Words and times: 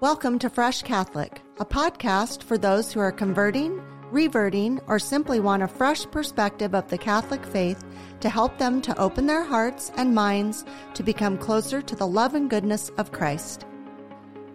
Welcome 0.00 0.38
to 0.38 0.48
Fresh 0.48 0.82
Catholic, 0.82 1.42
a 1.58 1.64
podcast 1.64 2.44
for 2.44 2.56
those 2.56 2.92
who 2.92 3.00
are 3.00 3.10
converting, 3.10 3.82
reverting, 4.12 4.80
or 4.86 5.00
simply 5.00 5.40
want 5.40 5.64
a 5.64 5.68
fresh 5.68 6.06
perspective 6.10 6.74
of 6.74 6.88
the 6.88 6.98
Catholic 6.98 7.44
faith 7.44 7.84
to 8.20 8.28
help 8.28 8.58
them 8.58 8.80
to 8.82 8.96
open 8.96 9.26
their 9.26 9.42
hearts 9.42 9.90
and 9.96 10.14
minds 10.14 10.64
to 10.94 11.02
become 11.02 11.36
closer 11.36 11.82
to 11.82 11.96
the 11.96 12.06
love 12.06 12.34
and 12.34 12.48
goodness 12.48 12.90
of 12.90 13.10
Christ. 13.10 13.66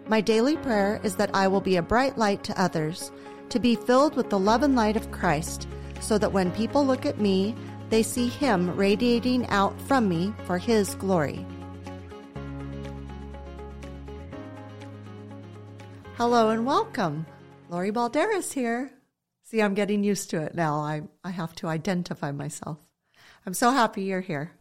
My 0.06 0.20
daily 0.20 0.56
prayer 0.56 0.98
is 1.02 1.16
that 1.16 1.34
I 1.34 1.46
will 1.48 1.60
be 1.60 1.76
a 1.76 1.82
bright 1.82 2.16
light 2.16 2.42
to 2.44 2.60
others, 2.60 3.12
to 3.50 3.58
be 3.58 3.74
filled 3.74 4.16
with 4.16 4.30
the 4.30 4.38
love 4.38 4.62
and 4.62 4.74
light 4.74 4.96
of 4.96 5.10
Christ, 5.10 5.68
so 6.00 6.16
that 6.18 6.32
when 6.32 6.52
people 6.52 6.86
look 6.86 7.04
at 7.04 7.20
me, 7.20 7.54
they 7.90 8.02
see 8.02 8.28
Him 8.28 8.74
radiating 8.76 9.46
out 9.48 9.78
from 9.82 10.08
me 10.08 10.32
for 10.46 10.58
His 10.58 10.94
glory. 10.94 11.46
Hello 16.16 16.50
and 16.50 16.64
welcome. 16.64 17.26
Lori 17.68 17.90
Balderas 17.90 18.52
here. 18.52 18.92
See, 19.42 19.60
I'm 19.60 19.74
getting 19.74 20.04
used 20.04 20.30
to 20.30 20.40
it 20.42 20.54
now. 20.54 20.76
I, 20.76 21.02
I 21.24 21.30
have 21.30 21.56
to 21.56 21.66
identify 21.66 22.30
myself. 22.30 22.78
I'm 23.44 23.52
so 23.52 23.72
happy 23.72 24.02
you're 24.02 24.20
here. 24.20 24.52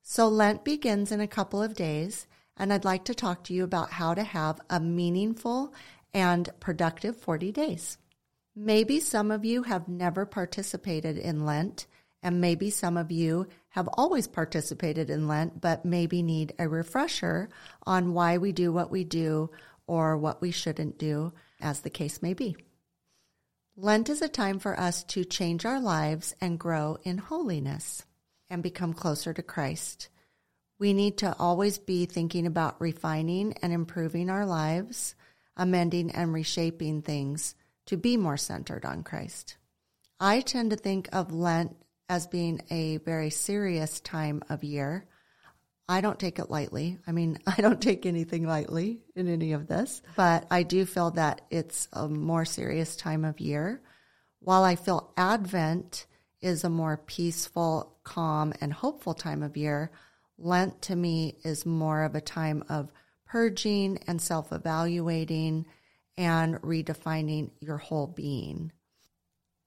So, 0.00 0.28
Lent 0.28 0.64
begins 0.64 1.10
in 1.10 1.20
a 1.20 1.26
couple 1.26 1.60
of 1.60 1.74
days, 1.74 2.28
and 2.56 2.72
I'd 2.72 2.84
like 2.84 3.04
to 3.06 3.16
talk 3.16 3.42
to 3.44 3.52
you 3.52 3.64
about 3.64 3.90
how 3.90 4.14
to 4.14 4.22
have 4.22 4.60
a 4.70 4.78
meaningful 4.78 5.74
and 6.14 6.48
productive 6.60 7.16
40 7.16 7.50
days. 7.50 7.98
Maybe 8.54 9.00
some 9.00 9.32
of 9.32 9.44
you 9.44 9.64
have 9.64 9.88
never 9.88 10.24
participated 10.24 11.18
in 11.18 11.44
Lent, 11.44 11.86
and 12.22 12.40
maybe 12.40 12.70
some 12.70 12.96
of 12.96 13.10
you 13.10 13.48
have 13.70 13.88
always 13.94 14.28
participated 14.28 15.10
in 15.10 15.26
Lent, 15.26 15.60
but 15.60 15.84
maybe 15.84 16.22
need 16.22 16.54
a 16.60 16.68
refresher 16.68 17.48
on 17.84 18.14
why 18.14 18.38
we 18.38 18.52
do 18.52 18.72
what 18.72 18.92
we 18.92 19.02
do 19.02 19.50
or 19.86 20.16
what 20.16 20.40
we 20.40 20.50
shouldn't 20.50 20.98
do, 20.98 21.32
as 21.60 21.80
the 21.80 21.90
case 21.90 22.22
may 22.22 22.34
be. 22.34 22.56
Lent 23.76 24.08
is 24.10 24.20
a 24.20 24.28
time 24.28 24.58
for 24.58 24.78
us 24.78 25.02
to 25.04 25.24
change 25.24 25.64
our 25.64 25.80
lives 25.80 26.34
and 26.40 26.58
grow 26.58 26.98
in 27.04 27.18
holiness 27.18 28.04
and 28.50 28.62
become 28.62 28.92
closer 28.92 29.32
to 29.32 29.42
Christ. 29.42 30.08
We 30.78 30.92
need 30.92 31.18
to 31.18 31.34
always 31.38 31.78
be 31.78 32.06
thinking 32.06 32.46
about 32.46 32.80
refining 32.80 33.54
and 33.62 33.72
improving 33.72 34.28
our 34.28 34.44
lives, 34.44 35.14
amending 35.56 36.10
and 36.10 36.32
reshaping 36.32 37.02
things 37.02 37.54
to 37.86 37.96
be 37.96 38.16
more 38.16 38.36
centered 38.36 38.84
on 38.84 39.02
Christ. 39.02 39.56
I 40.20 40.40
tend 40.40 40.70
to 40.70 40.76
think 40.76 41.08
of 41.12 41.32
Lent 41.32 41.76
as 42.08 42.26
being 42.26 42.60
a 42.70 42.98
very 42.98 43.30
serious 43.30 44.00
time 44.00 44.42
of 44.48 44.62
year. 44.62 45.06
I 45.92 46.00
don't 46.00 46.18
take 46.18 46.38
it 46.38 46.50
lightly. 46.50 46.98
I 47.06 47.12
mean, 47.12 47.38
I 47.46 47.60
don't 47.60 47.80
take 47.80 48.06
anything 48.06 48.46
lightly 48.46 49.02
in 49.14 49.28
any 49.28 49.52
of 49.52 49.66
this, 49.66 50.00
but 50.16 50.46
I 50.50 50.62
do 50.62 50.86
feel 50.86 51.10
that 51.12 51.42
it's 51.50 51.88
a 51.92 52.08
more 52.08 52.46
serious 52.46 52.96
time 52.96 53.24
of 53.24 53.40
year. 53.40 53.82
While 54.40 54.64
I 54.64 54.76
feel 54.76 55.12
Advent 55.16 56.06
is 56.40 56.64
a 56.64 56.70
more 56.70 56.96
peaceful, 56.96 57.98
calm, 58.04 58.54
and 58.60 58.72
hopeful 58.72 59.14
time 59.14 59.42
of 59.42 59.56
year, 59.56 59.90
Lent 60.38 60.82
to 60.82 60.96
me 60.96 61.36
is 61.44 61.66
more 61.66 62.02
of 62.02 62.14
a 62.14 62.20
time 62.20 62.64
of 62.68 62.90
purging 63.26 63.98
and 64.08 64.20
self 64.20 64.50
evaluating 64.50 65.66
and 66.16 66.56
redefining 66.62 67.50
your 67.60 67.76
whole 67.76 68.06
being. 68.06 68.72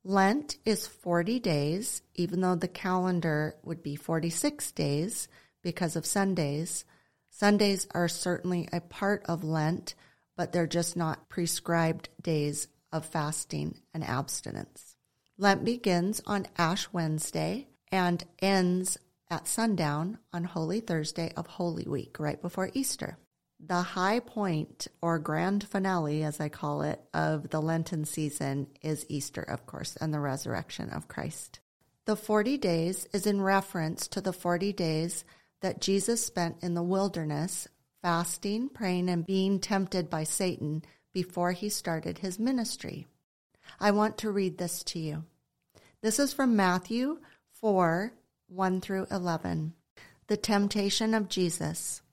Lent 0.04 0.58
is 0.66 0.86
40 0.88 1.40
days, 1.40 2.02
even 2.16 2.42
though 2.42 2.56
the 2.56 2.68
calendar 2.68 3.56
would 3.64 3.82
be 3.82 3.96
46 3.96 4.72
days 4.74 5.28
because 5.66 5.98
of 5.98 6.06
Sundays. 6.06 6.86
Sundays 7.30 7.88
are 7.92 8.08
certainly 8.08 8.70
a 8.72 8.80
part 8.80 9.24
of 9.26 9.44
Lent, 9.44 9.96
but 10.38 10.54
they're 10.54 10.68
just 10.68 10.96
not 10.96 11.28
prescribed 11.28 12.08
days 12.22 12.70
of 12.94 13.06
fasting 13.06 13.82
and 13.94 14.04
abstinence. 14.04 14.96
Lent 15.38 15.66
begins 15.66 16.22
on 16.26 16.48
Ash 16.58 16.88
Wednesday 16.94 17.68
and 17.92 18.24
ends 18.40 18.98
at 19.30 19.48
sundown 19.48 20.20
on 20.32 20.44
Holy 20.44 20.80
Thursday 20.80 21.34
of 21.36 21.48
Holy 21.48 21.86
Week, 21.86 22.20
right 22.20 22.42
before 22.42 22.70
Easter. 22.74 23.18
The 23.60 23.82
high 23.82 24.20
point 24.20 24.88
or 25.02 25.18
grand 25.18 25.68
finale, 25.68 26.24
as 26.24 26.40
I 26.40 26.50
call 26.50 26.84
it, 26.84 27.02
of 27.14 27.50
the 27.50 27.62
Lenten 27.62 28.06
season 28.06 28.68
is 28.82 29.06
Easter, 29.10 29.42
of 29.42 29.66
course, 29.66 29.96
and 29.96 30.14
the 30.14 30.20
resurrection 30.20 30.90
of 30.92 31.08
Christ. 31.08 31.60
The 32.06 32.16
40 32.16 32.60
days 32.60 33.08
is 33.14 33.26
in 33.26 33.42
reference 33.42 34.08
to 34.10 34.22
the 34.22 34.34
40 34.34 34.72
days 34.74 35.26
that 35.66 35.82
Jesus 35.82 36.24
spent 36.24 36.58
in 36.62 36.76
the 36.76 36.84
wilderness, 36.84 37.68
fasting, 38.04 38.70
praying, 38.70 39.10
and 39.10 39.26
being 39.26 39.60
tempted 39.60 40.12
by 40.12 40.24
Satan 40.24 40.84
before 41.12 41.54
he 41.54 41.70
started 41.70 42.20
his 42.20 42.38
ministry. 42.38 43.08
I 43.80 43.90
want 43.90 44.16
to 44.20 44.30
read 44.30 44.60
this 44.60 44.84
to 44.84 45.00
you. 45.00 45.24
This 46.04 46.20
is 46.20 46.34
from 46.34 46.56
Matthew 46.56 47.18
4 47.54 48.14
1 48.48 48.80
through 48.82 49.08
11. 49.10 49.74
The 50.28 50.38
temptation 50.38 51.16
of 51.16 51.30
Jesus. 51.30 52.04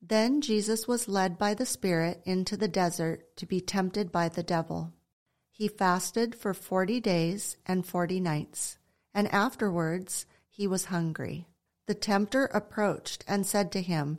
Then 0.00 0.40
Jesus 0.40 0.86
was 0.86 1.08
led 1.08 1.36
by 1.36 1.52
the 1.52 1.66
Spirit 1.66 2.22
into 2.24 2.56
the 2.56 2.68
desert 2.68 3.36
to 3.38 3.44
be 3.44 3.60
tempted 3.60 4.12
by 4.12 4.28
the 4.28 4.44
devil. 4.44 4.92
He 5.50 5.66
fasted 5.66 6.36
for 6.36 6.54
forty 6.54 7.00
days 7.00 7.56
and 7.66 7.84
forty 7.84 8.20
nights, 8.20 8.78
and 9.12 9.26
afterwards 9.34 10.26
he 10.48 10.68
was 10.68 10.84
hungry. 10.84 11.48
The 11.86 11.94
tempter 11.94 12.46
approached 12.46 13.24
and 13.28 13.46
said 13.46 13.70
to 13.72 13.82
him, 13.82 14.18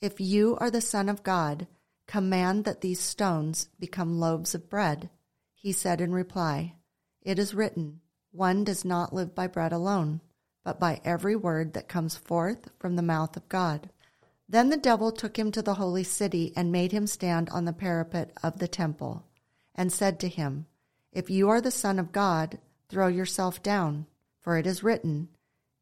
If 0.00 0.20
you 0.20 0.56
are 0.58 0.70
the 0.70 0.82
Son 0.82 1.08
of 1.08 1.22
God, 1.22 1.66
command 2.06 2.64
that 2.64 2.82
these 2.82 3.00
stones 3.00 3.68
become 3.78 4.20
loaves 4.20 4.54
of 4.54 4.68
bread. 4.68 5.08
He 5.54 5.72
said 5.72 6.00
in 6.00 6.12
reply, 6.12 6.74
It 7.22 7.38
is 7.38 7.54
written, 7.54 8.00
One 8.30 8.62
does 8.62 8.84
not 8.84 9.14
live 9.14 9.34
by 9.34 9.46
bread 9.46 9.72
alone, 9.72 10.20
but 10.64 10.78
by 10.78 11.00
every 11.02 11.34
word 11.34 11.72
that 11.72 11.88
comes 11.88 12.14
forth 12.14 12.68
from 12.78 12.96
the 12.96 13.02
mouth 13.02 13.36
of 13.38 13.48
God. 13.48 13.88
Then 14.46 14.68
the 14.68 14.76
devil 14.76 15.10
took 15.10 15.38
him 15.38 15.50
to 15.52 15.62
the 15.62 15.74
holy 15.74 16.04
city 16.04 16.52
and 16.54 16.70
made 16.70 16.92
him 16.92 17.06
stand 17.06 17.48
on 17.50 17.64
the 17.64 17.72
parapet 17.72 18.32
of 18.42 18.58
the 18.58 18.68
temple, 18.68 19.24
and 19.74 19.90
said 19.90 20.20
to 20.20 20.28
him, 20.28 20.66
If 21.12 21.30
you 21.30 21.48
are 21.48 21.62
the 21.62 21.70
Son 21.70 21.98
of 21.98 22.12
God, 22.12 22.58
throw 22.88 23.08
yourself 23.08 23.62
down, 23.62 24.06
for 24.40 24.58
it 24.58 24.66
is 24.66 24.82
written, 24.82 25.28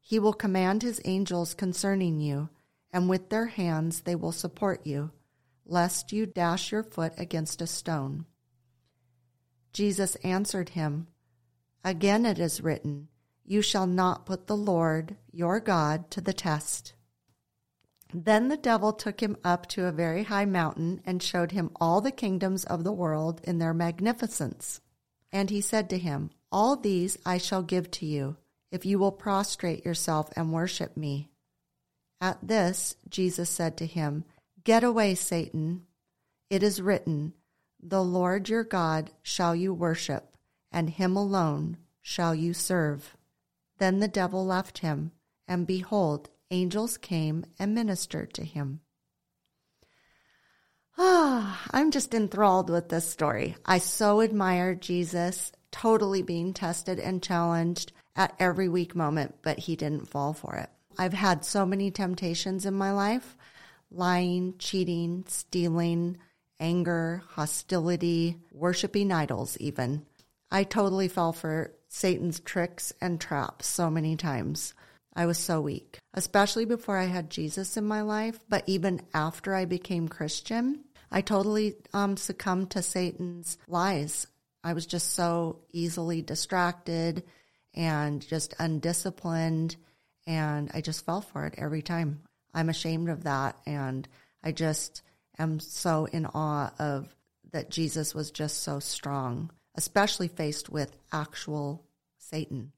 he 0.07 0.19
will 0.19 0.31
command 0.31 0.83
his 0.83 1.01
angels 1.03 1.53
concerning 1.53 2.21
you, 2.21 2.47
and 2.93 3.09
with 3.09 3.27
their 3.27 3.47
hands 3.47 4.03
they 4.03 4.15
will 4.15 4.31
support 4.31 4.87
you, 4.87 5.11
lest 5.65 6.13
you 6.13 6.25
dash 6.25 6.71
your 6.71 6.81
foot 6.81 7.11
against 7.17 7.61
a 7.61 7.67
stone. 7.67 8.25
Jesus 9.73 10.15
answered 10.23 10.69
him, 10.69 11.07
Again 11.83 12.25
it 12.25 12.39
is 12.39 12.61
written, 12.61 13.09
You 13.43 13.61
shall 13.61 13.85
not 13.85 14.25
put 14.25 14.47
the 14.47 14.55
Lord 14.55 15.17
your 15.29 15.59
God 15.59 16.09
to 16.11 16.21
the 16.21 16.31
test. 16.31 16.93
Then 18.13 18.47
the 18.47 18.55
devil 18.55 18.93
took 18.93 19.21
him 19.21 19.35
up 19.43 19.67
to 19.71 19.87
a 19.87 19.91
very 19.91 20.23
high 20.23 20.45
mountain 20.45 21.01
and 21.03 21.21
showed 21.21 21.51
him 21.51 21.69
all 21.81 21.99
the 21.99 22.11
kingdoms 22.11 22.63
of 22.63 22.85
the 22.85 22.93
world 22.93 23.41
in 23.43 23.57
their 23.57 23.73
magnificence. 23.73 24.79
And 25.33 25.49
he 25.49 25.59
said 25.59 25.89
to 25.89 25.97
him, 25.97 26.29
All 26.49 26.77
these 26.77 27.17
I 27.25 27.37
shall 27.37 27.61
give 27.61 27.91
to 27.91 28.05
you 28.05 28.37
if 28.71 28.85
you 28.85 28.99
will 28.99 29.11
prostrate 29.11 29.85
yourself 29.85 30.29
and 30.35 30.51
worship 30.51 30.97
me. 30.97 31.29
At 32.19 32.39
this, 32.45 32.95
Jesus 33.09 33.49
said 33.49 33.77
to 33.77 33.85
him, 33.85 34.25
Get 34.63 34.83
away, 34.83 35.15
Satan. 35.15 35.85
It 36.49 36.63
is 36.63 36.81
written, 36.81 37.33
The 37.81 38.03
Lord 38.03 38.49
your 38.49 38.63
God 38.63 39.11
shall 39.21 39.55
you 39.55 39.73
worship, 39.73 40.35
and 40.71 40.89
him 40.89 41.15
alone 41.15 41.77
shall 42.01 42.33
you 42.33 42.53
serve. 42.53 43.15
Then 43.77 43.99
the 43.99 44.07
devil 44.07 44.45
left 44.45 44.79
him, 44.79 45.11
and 45.47 45.67
behold, 45.67 46.29
angels 46.49 46.97
came 46.97 47.45
and 47.59 47.75
ministered 47.75 48.33
to 48.33 48.43
him. 48.43 48.81
Ah, 50.97 51.63
I'm 51.71 51.91
just 51.91 52.15
enthralled 52.15 52.71
with 52.71 52.89
this 52.89 53.07
story. 53.07 53.55
I 53.65 53.77
so 53.77 54.21
admire 54.21 54.73
Jesus 54.73 55.51
totally 55.71 56.23
being 56.23 56.53
tested 56.53 56.99
and 56.99 57.21
challenged 57.21 57.91
at 58.17 58.35
every 58.39 58.67
weak 58.67 58.95
moment, 58.95 59.35
but 59.43 59.59
he 59.59 59.75
didn't 59.75 60.09
fall 60.09 60.33
for 60.33 60.55
it. 60.55 60.69
I've 60.97 61.13
had 61.13 61.45
so 61.45 61.65
many 61.65 61.91
temptations 61.91 62.65
in 62.65 62.73
my 62.73 62.91
life 62.91 63.37
lying, 63.89 64.55
cheating, 64.57 65.23
stealing, 65.27 66.17
anger, 66.59 67.21
hostility, 67.29 68.37
worshiping 68.51 69.11
idols, 69.11 69.57
even. 69.59 70.05
I 70.51 70.63
totally 70.63 71.07
fell 71.07 71.31
for 71.31 71.73
Satan's 71.87 72.39
tricks 72.39 72.91
and 72.99 73.21
traps 73.21 73.67
so 73.67 73.89
many 73.89 74.15
times. 74.15 74.73
I 75.15 75.25
was 75.25 75.37
so 75.37 75.61
weak, 75.61 75.99
especially 76.13 76.65
before 76.65 76.97
I 76.97 77.05
had 77.05 77.29
Jesus 77.29 77.77
in 77.77 77.85
my 77.85 78.01
life, 78.01 78.39
but 78.49 78.63
even 78.67 79.01
after 79.13 79.55
I 79.55 79.65
became 79.65 80.07
Christian, 80.07 80.83
I 81.11 81.21
totally 81.21 81.75
um, 81.93 82.17
succumbed 82.17 82.71
to 82.71 82.81
Satan's 82.81 83.57
lies. 83.67 84.27
I 84.63 84.73
was 84.73 84.85
just 84.85 85.13
so 85.13 85.59
easily 85.71 86.21
distracted 86.21 87.23
and 87.77 88.27
just 88.27 88.55
undisciplined. 88.59 89.77
And 90.25 90.69
I 90.73 90.81
just 90.81 91.05
fell 91.05 91.21
for 91.21 91.45
it 91.45 91.55
every 91.57 91.81
time. 91.81 92.21
I'm 92.53 92.67
ashamed 92.67 93.07
of 93.07 93.23
that. 93.23 93.55
And 93.65 94.05
I 94.43 94.51
just 94.51 95.03
am 95.39 95.61
so 95.61 96.05
in 96.05 96.25
awe 96.25 96.73
of 96.79 97.15
that 97.51 97.69
Jesus 97.69 98.13
was 98.13 98.31
just 98.31 98.63
so 98.63 98.79
strong, 98.79 99.51
especially 99.75 100.27
faced 100.27 100.69
with 100.69 100.97
actual 101.13 101.85
Satan. 102.17 102.73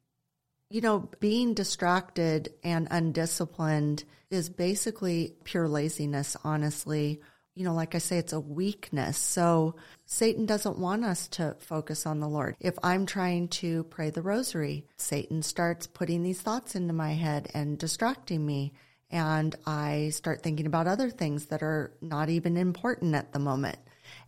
You 0.69 0.81
know, 0.81 1.09
being 1.19 1.55
distracted 1.55 2.53
and 2.63 2.87
undisciplined 2.91 4.03
is 4.29 4.49
basically 4.49 5.33
pure 5.43 5.67
laziness, 5.67 6.37
honestly. 6.43 7.21
You 7.59 7.65
know, 7.65 7.73
like 7.73 7.93
I 7.93 7.97
say, 7.97 8.17
it's 8.17 8.31
a 8.31 8.39
weakness. 8.39 9.17
So 9.17 9.75
Satan 10.05 10.45
doesn't 10.45 10.79
want 10.79 11.03
us 11.03 11.27
to 11.27 11.57
focus 11.59 12.05
on 12.05 12.21
the 12.21 12.29
Lord. 12.29 12.55
If 12.61 12.79
I'm 12.81 13.05
trying 13.05 13.49
to 13.49 13.83
pray 13.83 14.11
the 14.11 14.21
rosary, 14.21 14.85
Satan 14.95 15.41
starts 15.43 15.85
putting 15.85 16.23
these 16.23 16.39
thoughts 16.39 16.75
into 16.75 16.93
my 16.93 17.11
head 17.11 17.49
and 17.53 17.77
distracting 17.77 18.45
me. 18.45 18.71
And 19.11 19.57
I 19.65 20.11
start 20.13 20.41
thinking 20.41 20.67
about 20.67 20.87
other 20.87 21.09
things 21.09 21.47
that 21.47 21.61
are 21.61 21.91
not 21.99 22.29
even 22.29 22.55
important 22.55 23.13
at 23.13 23.33
the 23.33 23.39
moment. 23.39 23.79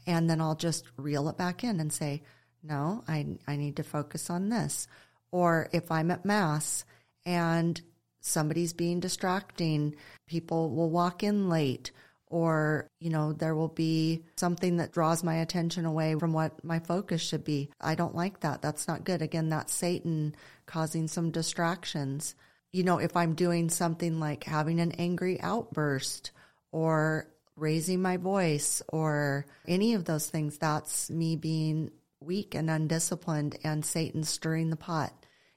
And 0.06 0.30
then 0.30 0.42
I'll 0.42 0.56
just 0.56 0.84
reel 0.98 1.30
it 1.30 1.38
back 1.38 1.64
in 1.64 1.80
and 1.80 1.94
say, 1.94 2.24
no, 2.62 3.02
I, 3.08 3.38
I 3.48 3.56
need 3.56 3.78
to 3.78 3.84
focus 3.84 4.30
on 4.30 4.50
this. 4.50 4.90
Or 5.32 5.70
if 5.72 5.90
I'm 5.90 6.12
at 6.12 6.26
Mass 6.26 6.84
and 7.26 7.80
somebody's 8.20 8.74
being 8.74 9.00
distracting, 9.00 9.96
people 10.28 10.70
will 10.70 10.90
walk 10.90 11.24
in 11.24 11.48
late, 11.48 11.92
or, 12.32 12.90
you 13.00 13.10
know, 13.10 13.34
there 13.34 13.56
will 13.56 13.68
be 13.68 14.24
something 14.38 14.78
that 14.78 14.94
draws 14.94 15.22
my 15.22 15.36
attention 15.36 15.86
away 15.86 16.16
from 16.18 16.32
what 16.32 16.64
my 16.64 16.80
focus 16.80 17.22
should 17.22 17.44
be. 17.44 17.70
I 17.80 17.96
don't 17.96 18.16
like 18.16 18.40
that. 18.40 18.62
That's 18.62 18.88
not 18.88 19.04
good. 19.04 19.22
Again, 19.22 19.50
that's 19.50 19.74
Satan 19.74 20.34
causing 20.66 21.10
some 21.10 21.32
distractions. 21.32 22.34
You 22.72 22.84
know, 22.84 23.00
if 23.00 23.18
I'm 23.18 23.36
doing 23.36 23.70
something 23.70 24.22
like 24.22 24.46
having 24.46 24.80
an 24.80 24.94
angry 24.94 25.42
outburst 25.42 26.32
or 26.72 27.28
raising 27.58 28.02
my 28.02 28.16
voice 28.16 28.82
or 28.88 29.46
any 29.68 29.94
of 29.94 30.06
those 30.06 30.28
things, 30.28 30.58
that's 30.58 31.10
me 31.10 31.36
being 31.36 31.92
weak 32.22 32.56
and 32.56 32.70
undisciplined 32.70 33.58
and 33.66 33.84
Satan 33.84 34.24
stirring 34.24 34.70
the 34.70 34.78
pot. 34.78 35.14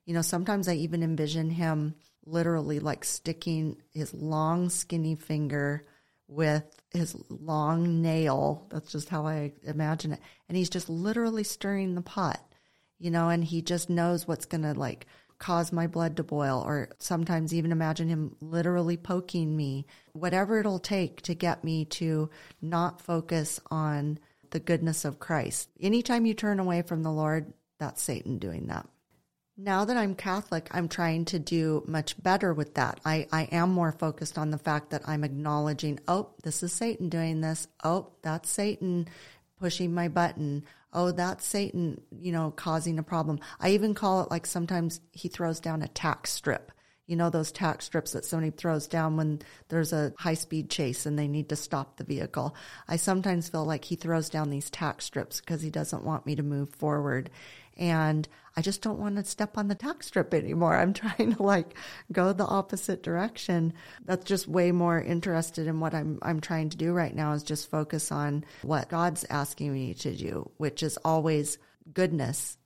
You 0.06 0.14
know, 0.14 0.22
sometimes 0.22 0.66
I 0.66 0.74
even 0.74 1.04
envision 1.04 1.50
him 1.50 1.94
literally 2.26 2.80
like 2.80 3.04
sticking 3.04 3.76
his 3.92 4.12
long, 4.12 4.70
skinny 4.70 5.14
finger 5.14 5.86
with 6.28 6.64
his 6.90 7.16
long 7.28 8.02
nail. 8.02 8.66
That's 8.70 8.92
just 8.92 9.08
how 9.08 9.26
I 9.26 9.52
imagine 9.62 10.12
it. 10.12 10.20
And 10.48 10.56
he's 10.56 10.70
just 10.70 10.88
literally 10.88 11.44
stirring 11.44 11.94
the 11.94 12.02
pot, 12.02 12.40
you 12.98 13.10
know, 13.10 13.28
and 13.28 13.44
he 13.44 13.62
just 13.62 13.90
knows 13.90 14.26
what's 14.26 14.46
going 14.46 14.62
to 14.62 14.72
like 14.72 15.06
cause 15.38 15.72
my 15.72 15.86
blood 15.86 16.16
to 16.16 16.22
boil, 16.22 16.62
or 16.64 16.88
sometimes 16.98 17.52
even 17.52 17.72
imagine 17.72 18.08
him 18.08 18.36
literally 18.40 18.96
poking 18.96 19.56
me, 19.56 19.86
whatever 20.12 20.60
it'll 20.60 20.78
take 20.78 21.20
to 21.22 21.34
get 21.34 21.64
me 21.64 21.84
to 21.84 22.30
not 22.62 23.00
focus 23.00 23.60
on 23.70 24.18
the 24.50 24.60
goodness 24.60 25.04
of 25.04 25.18
Christ. 25.18 25.68
Anytime 25.80 26.24
you 26.24 26.34
turn 26.34 26.60
away 26.60 26.82
from 26.82 27.02
the 27.02 27.10
Lord, 27.10 27.52
that's 27.78 28.00
Satan 28.00 28.38
doing 28.38 28.68
that. 28.68 28.88
Now 29.56 29.84
that 29.84 29.96
I'm 29.96 30.16
Catholic, 30.16 30.66
I'm 30.72 30.88
trying 30.88 31.26
to 31.26 31.38
do 31.38 31.84
much 31.86 32.20
better 32.20 32.52
with 32.52 32.74
that. 32.74 32.98
I, 33.04 33.28
I 33.30 33.44
am 33.52 33.70
more 33.70 33.92
focused 33.92 34.36
on 34.36 34.50
the 34.50 34.58
fact 34.58 34.90
that 34.90 35.08
I'm 35.08 35.22
acknowledging, 35.22 36.00
oh, 36.08 36.30
this 36.42 36.64
is 36.64 36.72
Satan 36.72 37.08
doing 37.08 37.40
this. 37.40 37.68
Oh, 37.84 38.10
that's 38.22 38.50
Satan 38.50 39.06
pushing 39.60 39.94
my 39.94 40.08
button. 40.08 40.64
Oh, 40.92 41.12
that's 41.12 41.46
Satan, 41.46 42.00
you 42.10 42.32
know, 42.32 42.50
causing 42.50 42.98
a 42.98 43.04
problem. 43.04 43.38
I 43.60 43.70
even 43.70 43.94
call 43.94 44.22
it 44.22 44.30
like 44.30 44.44
sometimes 44.44 45.00
he 45.12 45.28
throws 45.28 45.60
down 45.60 45.82
a 45.82 45.88
tack 45.88 46.26
strip. 46.26 46.72
You 47.06 47.14
know, 47.14 47.30
those 47.30 47.52
tack 47.52 47.82
strips 47.82 48.12
that 48.12 48.24
somebody 48.24 48.50
throws 48.50 48.88
down 48.88 49.16
when 49.16 49.40
there's 49.68 49.92
a 49.92 50.14
high 50.18 50.34
speed 50.34 50.68
chase 50.68 51.06
and 51.06 51.16
they 51.16 51.28
need 51.28 51.50
to 51.50 51.56
stop 51.56 51.96
the 51.96 52.04
vehicle. 52.04 52.56
I 52.88 52.96
sometimes 52.96 53.50
feel 53.50 53.64
like 53.64 53.84
he 53.84 53.94
throws 53.94 54.30
down 54.30 54.50
these 54.50 54.70
tack 54.70 55.00
strips 55.00 55.40
because 55.40 55.62
he 55.62 55.70
doesn't 55.70 56.04
want 56.04 56.26
me 56.26 56.34
to 56.34 56.42
move 56.42 56.70
forward 56.70 57.30
and 57.76 58.26
I 58.56 58.62
just 58.62 58.82
don't 58.82 58.98
want 58.98 59.16
to 59.16 59.24
step 59.24 59.58
on 59.58 59.68
the 59.68 59.74
tack 59.74 60.02
strip 60.02 60.32
anymore. 60.32 60.76
I'm 60.76 60.92
trying 60.94 61.34
to 61.34 61.42
like 61.42 61.76
go 62.12 62.32
the 62.32 62.46
opposite 62.46 63.02
direction. 63.02 63.74
That's 64.04 64.24
just 64.24 64.48
way 64.48 64.72
more 64.72 65.00
interested 65.00 65.66
in 65.66 65.80
what 65.80 65.94
I'm 65.94 66.18
I'm 66.22 66.40
trying 66.40 66.70
to 66.70 66.76
do 66.76 66.92
right 66.92 67.14
now 67.14 67.32
is 67.32 67.42
just 67.42 67.70
focus 67.70 68.12
on 68.12 68.44
what 68.62 68.88
God's 68.88 69.24
asking 69.30 69.72
me 69.72 69.94
to 69.94 70.14
do, 70.14 70.50
which 70.56 70.82
is 70.82 70.98
always 71.04 71.58
goodness. 71.92 72.56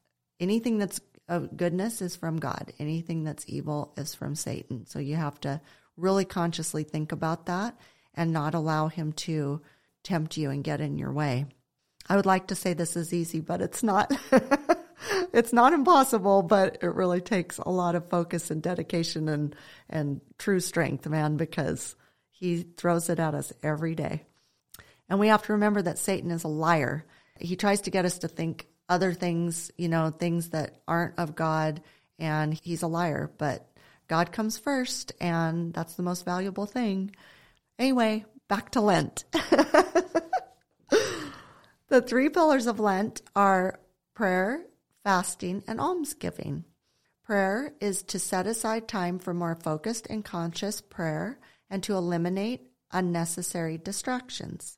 Anything 0.41 0.79
that's 0.79 1.01
of 1.29 1.57
goodness 1.57 2.01
is 2.01 2.17
from 2.17 2.39
God. 2.39 2.73
Anything 2.79 3.25
that's 3.25 3.45
evil 3.47 3.93
is 3.97 4.15
from 4.15 4.35
Satan. 4.35 4.87
So 4.87 4.99
you 4.99 5.17
have 5.17 5.39
to 5.41 5.61
really 5.97 6.25
consciously 6.25 6.85
think 6.85 7.13
about 7.13 7.47
that 7.47 7.79
and 8.15 8.33
not 8.33 8.55
allow 8.55 8.89
him 8.89 9.13
to 9.13 9.61
tempt 10.03 10.37
you 10.37 10.51
and 10.51 10.65
get 10.65 10.81
in 10.81 10.97
your 10.97 11.13
way. 11.13 11.47
I 12.09 12.17
would 12.17 12.27
like 12.27 12.47
to 12.47 12.55
say 12.55 12.73
this 12.73 12.97
is 12.97 13.13
easy, 13.13 13.41
but 13.41 13.61
it's 13.61 13.83
not. 13.83 14.11
it's 15.33 15.53
not 15.53 15.73
impossible, 15.73 16.43
but 16.43 16.79
it 16.83 16.95
really 16.95 17.21
takes 17.21 17.59
a 17.59 17.71
lot 17.71 17.95
of 17.95 18.09
focus 18.09 18.51
and 18.51 18.63
dedication 18.63 19.29
and, 19.29 19.55
and 19.89 20.21
true 20.39 20.61
strength, 20.61 21.07
man, 21.07 21.37
because 21.37 21.97
he 22.31 22.63
throws 22.63 23.09
it 23.09 23.19
at 23.19 23.35
us 23.35 23.53
every 23.63 23.95
day. 23.95 24.23
And 25.09 25.19
we 25.19 25.29
have 25.29 25.43
to 25.45 25.53
remember 25.55 25.83
that 25.83 25.99
Satan 25.99 26.31
is 26.31 26.45
a 26.45 26.49
liar. 26.49 27.05
He 27.41 27.57
tries 27.57 27.83
to 27.83 27.91
get 27.91 28.05
us 28.05 28.19
to 28.19 28.29
think 28.29 28.67
other 28.89 29.13
things, 29.13 29.71
you 29.77 29.89
know, 29.89 30.11
things 30.11 30.51
that 30.51 30.77
aren't 30.87 31.19
of 31.19 31.35
God, 31.35 31.83
and 32.19 32.53
he's 32.55 32.83
a 32.83 32.87
liar. 32.87 33.31
But 33.39 33.67
God 34.07 34.33
comes 34.33 34.59
first, 34.59 35.13
and 35.21 35.73
that's 35.73 35.95
the 35.95 36.03
most 36.03 36.25
valuable 36.25 36.67
thing. 36.67 37.15
Anyway, 37.79 38.25
back 38.49 38.71
to 38.71 38.81
Lent. 38.81 39.25
the 41.89 42.03
three 42.03 42.29
pillars 42.29 42.67
of 42.67 42.81
Lent 42.81 43.23
are 43.37 43.81
prayer, 44.15 44.65
fasting, 45.09 45.65
and 45.67 45.81
almsgiving. 45.81 46.63
Prayer 47.25 47.73
is 47.81 48.03
to 48.03 48.19
set 48.19 48.47
aside 48.47 48.87
time 48.87 49.19
for 49.19 49.33
more 49.33 49.55
focused 49.55 50.07
and 50.11 50.23
conscious 50.23 50.83
prayer 50.83 51.39
and 51.71 51.83
to 51.83 51.95
eliminate 51.95 52.69
unnecessary 52.93 53.79
distractions. 53.79 54.77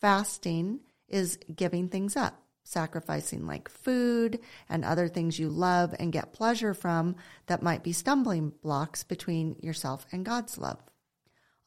Fasting 0.00 0.80
is 1.06 1.38
giving 1.54 1.88
things 1.88 2.16
up, 2.16 2.42
sacrificing 2.64 3.46
like 3.46 3.68
food 3.68 4.40
and 4.68 4.84
other 4.84 5.06
things 5.06 5.38
you 5.38 5.48
love 5.48 5.94
and 6.00 6.12
get 6.12 6.32
pleasure 6.32 6.74
from 6.74 7.14
that 7.46 7.62
might 7.62 7.84
be 7.84 7.92
stumbling 7.92 8.52
blocks 8.60 9.04
between 9.04 9.54
yourself 9.62 10.04
and 10.10 10.24
God's 10.24 10.58
love. 10.58 10.80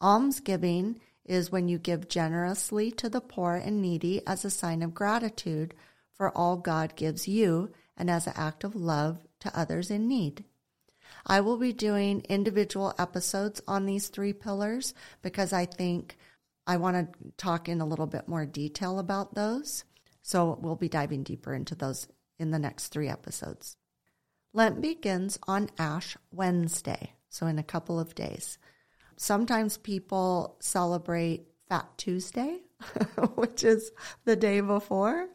Almsgiving 0.01 0.99
is 1.23 1.53
when 1.53 1.69
you 1.69 1.77
give 1.77 2.09
generously 2.09 2.91
to 2.91 3.07
the 3.07 3.21
poor 3.21 3.55
and 3.55 3.81
needy 3.81 4.21
as 4.27 4.43
a 4.43 4.49
sign 4.49 4.81
of 4.81 4.93
gratitude 4.93 5.73
for 6.13 6.35
all 6.37 6.57
God 6.57 6.95
gives 6.95 7.27
you 7.27 7.71
and 7.97 8.09
as 8.09 8.27
an 8.27 8.33
act 8.35 8.63
of 8.63 8.75
love 8.75 9.19
to 9.39 9.57
others 9.57 9.91
in 9.91 10.07
need. 10.07 10.45
I 11.25 11.41
will 11.41 11.57
be 11.57 11.73
doing 11.73 12.25
individual 12.29 12.93
episodes 12.97 13.61
on 13.67 13.85
these 13.85 14.07
three 14.07 14.33
pillars 14.33 14.93
because 15.21 15.53
I 15.53 15.65
think 15.65 16.17
I 16.65 16.77
want 16.77 17.13
to 17.13 17.31
talk 17.37 17.67
in 17.69 17.81
a 17.81 17.85
little 17.85 18.07
bit 18.07 18.27
more 18.27 18.45
detail 18.45 18.99
about 18.99 19.35
those. 19.35 19.83
So 20.21 20.57
we'll 20.61 20.75
be 20.75 20.89
diving 20.89 21.23
deeper 21.23 21.53
into 21.53 21.75
those 21.75 22.07
in 22.39 22.51
the 22.51 22.59
next 22.59 22.87
three 22.87 23.07
episodes. 23.07 23.75
Lent 24.53 24.81
begins 24.81 25.39
on 25.47 25.69
Ash 25.77 26.17
Wednesday, 26.31 27.13
so 27.29 27.47
in 27.47 27.57
a 27.57 27.63
couple 27.63 27.99
of 27.99 28.15
days. 28.15 28.57
Sometimes 29.15 29.77
people 29.77 30.57
celebrate 30.59 31.47
Fat 31.69 31.87
Tuesday, 31.97 32.61
which 33.35 33.63
is 33.63 33.91
the 34.25 34.35
day 34.35 34.61
before. 34.61 35.27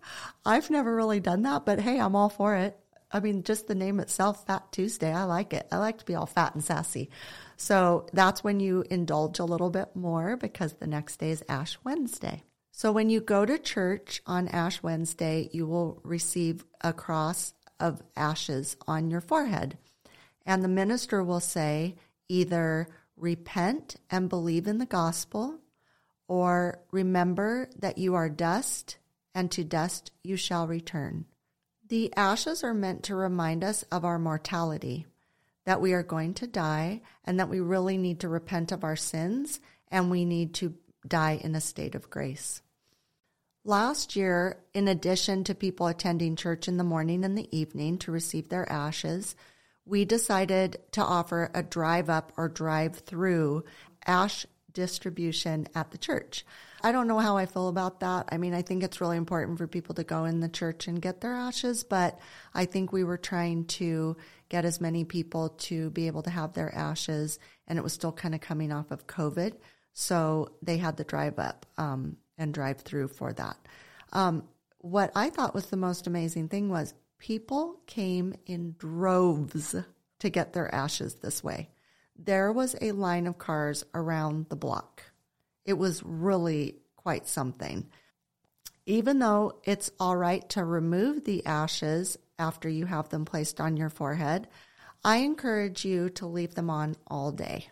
I've 0.45 0.71
never 0.71 0.95
really 0.95 1.21
done 1.21 1.43
that, 1.43 1.65
but 1.65 1.81
hey, 1.81 1.99
I'm 1.99 2.17
all 2.17 2.29
for 2.29 2.55
it. 2.57 2.79
I 3.11 3.21
mean, 3.21 3.45
just 3.45 3.69
the 3.69 3.75
name 3.75 4.01
itself, 4.01 4.47
Fat 4.47 4.73
Tuesday, 4.73 5.13
I 5.13 5.25
like 5.25 5.53
it. 5.53 5.69
I 5.71 5.79
like 5.79 5.99
to 5.99 6.05
be 6.05 6.15
all 6.15 6.27
fat 6.27 6.55
and 6.55 6.65
sassy. 6.65 7.09
So 7.57 8.07
that's 8.13 8.43
when 8.43 8.61
you 8.61 8.85
indulge 8.91 9.39
a 9.39 9.45
little 9.45 9.71
bit 9.71 9.95
more 9.95 10.37
because 10.37 10.75
the 10.75 10.87
next 10.87 11.19
day 11.19 11.31
is 11.31 11.45
Ash 11.49 11.79
Wednesday. 11.85 12.43
So 12.73 12.93
when 12.93 13.09
you 13.09 13.21
go 13.21 13.47
to 13.47 13.59
church 13.59 14.21
on 14.27 14.49
Ash 14.49 14.83
Wednesday, 14.83 15.49
you 15.53 15.67
will 15.67 16.01
receive 16.05 16.65
a 16.83 16.93
cross 16.93 17.55
of 17.81 18.03
ashes 18.17 18.77
on 18.87 19.11
your 19.11 19.21
forehead. 19.21 19.79
And 20.45 20.63
the 20.63 20.69
minister 20.69 21.23
will 21.23 21.41
say 21.41 21.97
either 22.29 22.89
repent 23.17 23.97
and 24.11 24.29
believe 24.29 24.67
in 24.67 24.79
the 24.79 24.87
gospel 24.87 25.61
or 26.29 26.81
remember 26.91 27.69
that 27.79 27.99
you 27.99 28.15
are 28.15 28.29
dust, 28.29 28.97
and 29.35 29.51
to 29.53 29.65
dust 29.65 30.11
you 30.23 30.37
shall 30.37 30.67
return. 30.67 31.27
The 31.89 32.13
ashes 32.17 32.65
are 32.65 32.75
meant 32.75 33.05
to 33.05 33.15
remind 33.15 33.63
us 33.63 33.85
of 33.85 34.05
our 34.05 34.19
mortality, 34.19 35.07
that 35.65 35.81
we 35.81 35.93
are 35.93 36.03
going 36.03 36.35
to 36.35 36.47
die, 36.47 37.03
and 37.25 37.39
that 37.39 37.49
we 37.49 37.61
really 37.61 37.97
need 37.97 38.21
to 38.21 38.29
repent 38.29 38.73
of 38.73 38.83
our 38.83 38.97
sins, 38.97 39.61
and 39.89 40.11
we 40.11 40.25
need 40.25 40.55
to 40.55 40.75
die 41.07 41.41
in 41.43 41.55
a 41.55 41.61
state 41.61 41.95
of 41.95 42.11
grace. 42.11 42.63
Last 43.65 44.15
year, 44.15 44.59
in 44.75 44.87
addition 44.87 45.43
to 45.45 45.55
people 45.55 45.89
attending 45.89 46.37
church 46.37 46.69
in 46.69 46.77
the 46.77 46.85
morning 46.85 47.25
and 47.25 47.37
the 47.37 47.57
evening 47.57 47.99
to 47.99 48.13
receive 48.13 48.49
their 48.49 48.71
ashes, 48.71 49.35
we 49.85 50.05
decided 50.05 50.79
to 50.93 51.03
offer 51.03 51.51
a 51.53 51.63
drive 51.63 52.11
up 52.11 52.33
or 52.37 52.49
drive 52.49 52.97
through 52.97 53.65
ash 54.07 54.47
distribution 54.77 55.67
at 55.75 55.91
the 55.91 55.99
church. 55.99 56.45
I 56.83 56.93
don't 56.93 57.09
know 57.09 57.19
how 57.19 57.39
I 57.39 57.47
feel 57.47 57.69
about 57.69 58.01
that. 58.01 58.29
I 58.31 58.37
mean, 58.37 58.53
I 58.53 58.61
think 58.61 58.83
it's 58.83 59.01
really 59.01 59.17
important 59.17 59.57
for 59.57 59.67
people 59.67 59.95
to 59.95 60.05
go 60.05 60.27
in 60.27 60.41
the 60.41 60.49
church 60.49 60.87
and 60.87 61.01
get 61.01 61.23
their 61.23 61.33
ashes, 61.33 61.83
but 61.83 62.21
I 62.55 62.67
think 62.67 62.93
we 62.93 63.03
were 63.03 63.17
trying 63.17 63.65
to 63.65 64.17
get 64.51 64.67
as 64.67 64.81
many 64.81 65.05
people 65.05 65.49
to 65.49 65.91
be 65.91 66.07
able 66.07 66.23
to 66.23 66.31
have 66.31 66.53
their 66.53 66.73
ashes, 66.75 67.39
and 67.67 67.79
it 67.79 67.83
was 67.83 67.95
still 67.95 68.13
kind 68.13 68.35
of 68.35 68.43
coming 68.43 68.71
off 68.71 68.91
of 68.91 69.07
COVID. 69.07 69.55
So 69.95 70.51
they 70.63 70.77
had 70.77 70.99
the 70.99 71.05
drive 71.05 71.39
up 71.39 71.65
um, 71.79 72.19
and 72.37 72.53
drive 72.53 72.83
through 72.83 73.09
for 73.09 73.33
that. 73.33 73.57
Um, 74.13 74.45
what 74.79 75.11
I 75.17 75.31
thought 75.31 75.55
was 75.55 75.67
the 75.67 75.79
most 75.79 76.07
amazing 76.07 76.49
thing 76.49 76.69
was 76.69 76.93
people 77.19 77.81
came 77.87 78.35
in 78.45 78.77
droves 78.79 79.75
to 80.19 80.31
get 80.31 80.53
their 80.53 80.73
ashes 80.75 81.15
this 81.15 81.43
way. 81.43 81.71
There 82.19 82.53
was 82.53 82.75
a 82.81 82.93
line 82.93 83.27
of 83.27 83.39
cars 83.39 83.85
around 83.95 84.47
the 84.49 84.57
block. 84.57 85.03
It 85.65 85.75
was 85.75 86.03
really 86.03 86.77
quite 86.97 87.27
something. 87.27 87.87
Even 88.87 89.19
though 89.19 89.61
it's 89.65 89.91
all 89.99 90.17
right 90.17 90.49
to 90.51 90.65
remove 90.65 91.25
the 91.25 91.45
ashes 91.45 92.17
after 92.39 92.69
you 92.69 92.87
have 92.87 93.09
them 93.09 93.25
placed 93.25 93.61
on 93.61 93.77
your 93.77 93.91
forehead, 93.91 94.49
I 95.05 95.19
encourage 95.19 95.85
you 95.85 96.11
to 96.11 96.27
leave 96.27 96.55
them 96.55 96.71
on 96.71 96.97
all 97.07 97.33
day. 97.33 97.69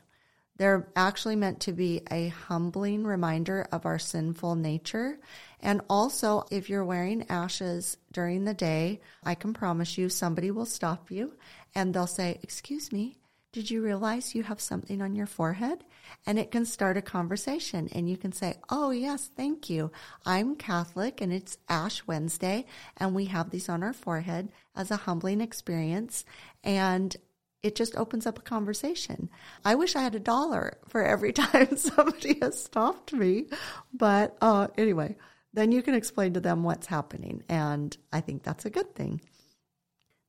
They're 0.57 0.89
actually 0.95 1.35
meant 1.35 1.61
to 1.61 1.73
be 1.73 2.03
a 2.11 2.29
humbling 2.29 3.05
reminder 3.05 3.67
of 3.73 3.87
our 3.87 3.99
sinful 3.99 4.55
nature. 4.55 5.19
And 5.61 5.81
also, 5.91 6.45
if 6.51 6.71
you're 6.71 6.85
wearing 6.85 7.29
ashes 7.29 7.97
during 8.13 8.45
the 8.45 8.55
day, 8.55 9.01
I 9.25 9.35
can 9.35 9.53
promise 9.53 9.99
you 9.99 10.09
somebody 10.09 10.53
will 10.53 10.67
stop 10.67 11.11
you 11.11 11.35
and 11.75 11.93
they'll 11.93 12.07
say, 12.07 12.39
Excuse 12.43 12.93
me, 12.93 13.17
did 13.55 13.71
you 13.71 13.83
realize 13.83 14.35
you 14.35 14.43
have 14.43 14.61
something 14.61 15.01
on 15.01 15.15
your 15.15 15.29
forehead? 15.29 15.85
And 16.27 16.41
it 16.41 16.51
can 16.51 16.65
start 16.65 16.97
a 16.97 17.03
conversation 17.03 17.89
and 17.93 18.11
you 18.11 18.17
can 18.17 18.33
say, 18.33 18.57
Oh, 18.69 18.91
yes, 18.91 19.31
thank 19.37 19.71
you. 19.71 19.93
I'm 20.27 20.57
Catholic 20.57 21.21
and 21.21 21.33
it's 21.33 21.57
Ash 21.69 22.05
Wednesday 22.05 22.67
and 22.97 23.15
we 23.15 23.27
have 23.27 23.51
these 23.51 23.69
on 23.69 23.85
our 23.85 23.93
forehead 23.93 24.51
as 24.75 24.91
a 24.91 24.97
humbling 24.97 25.41
experience. 25.41 26.25
And 26.65 27.17
it 27.63 27.77
just 27.77 27.95
opens 27.97 28.27
up 28.27 28.41
a 28.41 28.43
conversation. 28.43 29.31
I 29.65 29.77
wish 29.77 29.95
I 29.95 30.03
had 30.03 30.17
a 30.17 30.21
dollar 30.21 30.79
for 30.89 31.05
every 31.05 31.33
time 31.45 31.77
somebody 31.77 32.41
has 32.43 32.61
stopped 32.61 33.13
me. 33.13 33.47
But 33.93 34.37
uh, 34.41 34.67
anyway, 34.77 35.15
then 35.53 35.71
you 35.71 35.81
can 35.81 35.95
explain 35.95 36.35
to 36.35 36.41
them 36.41 36.65
what's 36.65 36.89
happening. 36.89 37.45
And 37.49 37.97
I 38.13 38.21
think 38.21 38.43
that's 38.43 38.65
a 38.65 38.71
good 38.71 38.97
thing. 38.97 39.21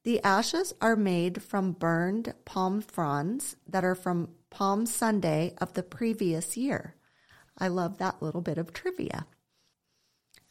The 0.05 0.23
ashes 0.23 0.71
are 0.81 0.95
made 0.95 1.41
from 1.41 1.71
burned 1.71 2.35
palm 2.45 2.81
fronds 2.81 3.55
that 3.67 3.83
are 3.83 3.95
from 3.95 4.29
Palm 4.51 4.85
Sunday 4.85 5.55
of 5.57 5.73
the 5.73 5.81
previous 5.81 6.55
year. 6.55 6.93
I 7.57 7.69
love 7.69 7.97
that 7.97 8.21
little 8.21 8.41
bit 8.41 8.59
of 8.59 8.71
trivia. 8.71 9.25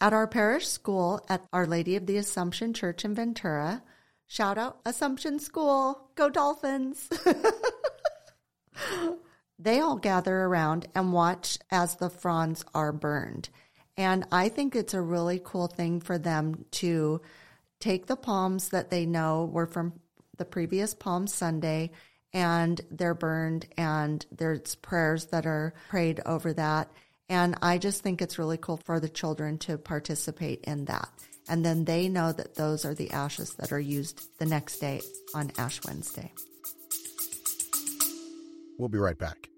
At 0.01 0.13
our 0.13 0.27
parish 0.27 0.67
school 0.67 1.25
at 1.29 1.47
Our 1.53 1.69
Lady 1.69 1.95
of 1.95 2.07
the 2.07 2.17
Assumption 2.17 2.75
Church 2.75 3.05
in 3.05 3.15
Ventura, 3.15 3.85
Shout 4.27 4.59
out 4.59 4.81
Assumption 4.85 5.39
School. 5.39 6.11
Go 6.17 6.29
Dolphins. 6.29 7.09
they 9.59 9.79
all 9.79 9.97
gather 9.97 10.41
around 10.41 10.89
and 10.97 11.13
watch 11.13 11.61
as 11.71 11.95
the 11.95 12.11
fronds 12.11 12.65
are 12.75 12.93
burned. 12.93 13.51
And 13.97 14.27
I 14.33 14.49
think 14.49 14.75
it's 14.75 14.95
a 14.95 15.01
really 15.01 15.41
cool 15.45 15.69
thing 15.69 16.01
for 16.01 16.19
them 16.19 16.65
to 16.73 17.21
take 17.85 18.07
the 18.07 18.17
palms 18.17 18.71
that 18.71 18.89
they 18.89 19.05
know 19.05 19.45
were 19.53 19.67
from 19.67 19.93
the 20.39 20.45
previous 20.47 20.95
Palm 20.95 21.27
Sunday 21.27 21.91
and 22.33 22.81
they're 22.91 23.15
burned 23.15 23.67
and 23.77 24.25
there's 24.33 24.75
prayers 24.77 25.27
that 25.27 25.45
are 25.45 25.75
prayed 25.91 26.19
over 26.25 26.55
that. 26.55 26.91
And 27.29 27.57
I 27.61 27.77
just 27.77 28.03
think 28.03 28.23
it's 28.23 28.39
really 28.39 28.57
cool 28.57 28.79
for 28.79 29.01
the 29.01 29.09
children 29.11 29.59
to 29.59 29.77
participate 29.77 30.65
in 30.65 30.87
that. 30.87 31.11
And 31.47 31.63
then 31.63 31.85
they 31.85 32.09
know 32.09 32.33
that 32.33 32.55
those 32.55 32.87
are 32.87 32.95
the 32.95 33.11
ashes 33.11 33.53
that 33.57 33.71
are 33.71 33.81
used 33.81 34.39
the 34.39 34.47
next 34.47 34.79
day 34.79 35.03
on 35.35 35.53
Ash 35.59 35.79
Wednesday. 35.85 36.33
We'll 38.79 38.89
be 38.89 38.99
right 38.99 39.19
back. 39.19 39.51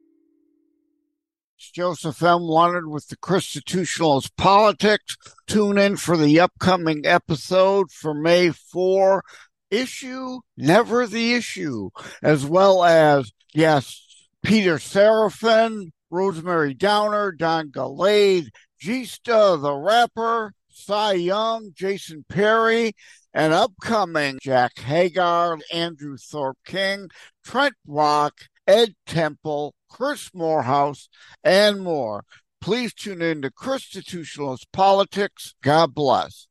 Joseph 1.76 2.22
M. 2.22 2.40
Leonard 2.40 2.88
with 2.88 3.06
the 3.08 3.18
Constitutionalist 3.18 4.34
Politics. 4.38 5.14
Tune 5.46 5.76
in 5.76 5.98
for 5.98 6.16
the 6.16 6.40
upcoming 6.40 7.04
episode 7.04 7.92
for 7.92 8.14
May 8.14 8.48
4. 8.48 9.22
Issue, 9.70 10.38
never 10.56 11.06
the 11.06 11.34
issue, 11.34 11.90
as 12.22 12.46
well 12.46 12.82
as, 12.82 13.30
yes, 13.52 14.02
Peter 14.42 14.76
Seraphin, 14.76 15.90
Rosemary 16.08 16.72
Downer, 16.72 17.30
Don 17.30 17.68
Galade, 17.68 18.48
Gista 18.82 19.60
the 19.60 19.74
rapper, 19.74 20.54
Cy 20.70 21.12
Young, 21.12 21.72
Jason 21.74 22.24
Perry, 22.26 22.94
and 23.34 23.52
upcoming 23.52 24.38
Jack 24.40 24.78
Hagar, 24.78 25.58
Andrew 25.70 26.16
Thorpe 26.16 26.56
King, 26.64 27.10
Trent 27.44 27.74
Rock, 27.86 28.32
Ed 28.66 28.94
Temple, 29.06 29.74
Chris 29.96 30.34
Morehouse, 30.34 31.08
and 31.42 31.80
more. 31.80 32.22
Please 32.60 32.92
tune 32.92 33.22
in 33.22 33.40
to 33.40 33.50
Constitutionalist 33.50 34.70
Politics. 34.70 35.54
God 35.62 35.94
bless. 35.94 36.48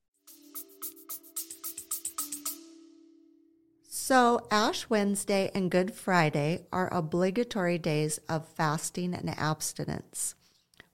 So, 3.87 4.47
Ash 4.49 4.89
Wednesday 4.89 5.51
and 5.53 5.69
Good 5.69 5.93
Friday 5.93 6.65
are 6.73 6.91
obligatory 6.91 7.77
days 7.77 8.17
of 8.27 8.47
fasting 8.47 9.13
and 9.13 9.29
abstinence. 9.37 10.33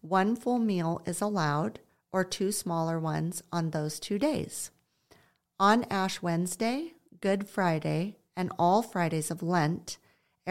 One 0.01 0.36
full 0.36 0.60
meal 0.60 1.01
is 1.05 1.22
allowed 1.22 1.79
or 2.12 2.25
two 2.25 2.51
smaller 2.51 3.00
ones 3.00 3.41
on 3.53 3.70
those 3.70 3.98
two 3.98 4.20
days. 4.20 4.72
On 5.58 5.86
Ash 5.86 6.22
Wednesday, 6.22 6.96
Good 7.22 7.48
Friday, 7.48 8.17
and 8.36 8.51
all 8.60 8.81
Fridays 8.81 9.31
of 9.31 9.41
Lent, 9.41 9.98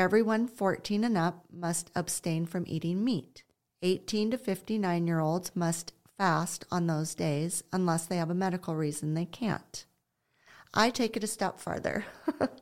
everyone 0.01 0.49
14 0.49 1.05
and 1.05 1.19
up 1.19 1.45
must 1.53 1.91
abstain 1.95 2.47
from 2.47 2.65
eating 2.67 3.05
meat. 3.05 3.45
18 3.83 4.31
to 4.33 4.39
59 4.39 5.07
year 5.07 5.21
olds 5.21 5.55
must 5.55 5.93
fast 6.17 6.65
on 6.71 6.87
those 6.87 7.15
days 7.15 7.63
unless 7.73 8.07
they 8.07 8.17
have 8.17 8.31
a 8.31 8.35
medical 8.35 8.75
reason 8.75 9.15
they 9.15 9.27
can't. 9.27 9.85
I 10.73 10.91
take 10.91 11.17
it 11.17 11.25
a 11.25 11.27
step 11.27 11.61
farther. 11.61 12.05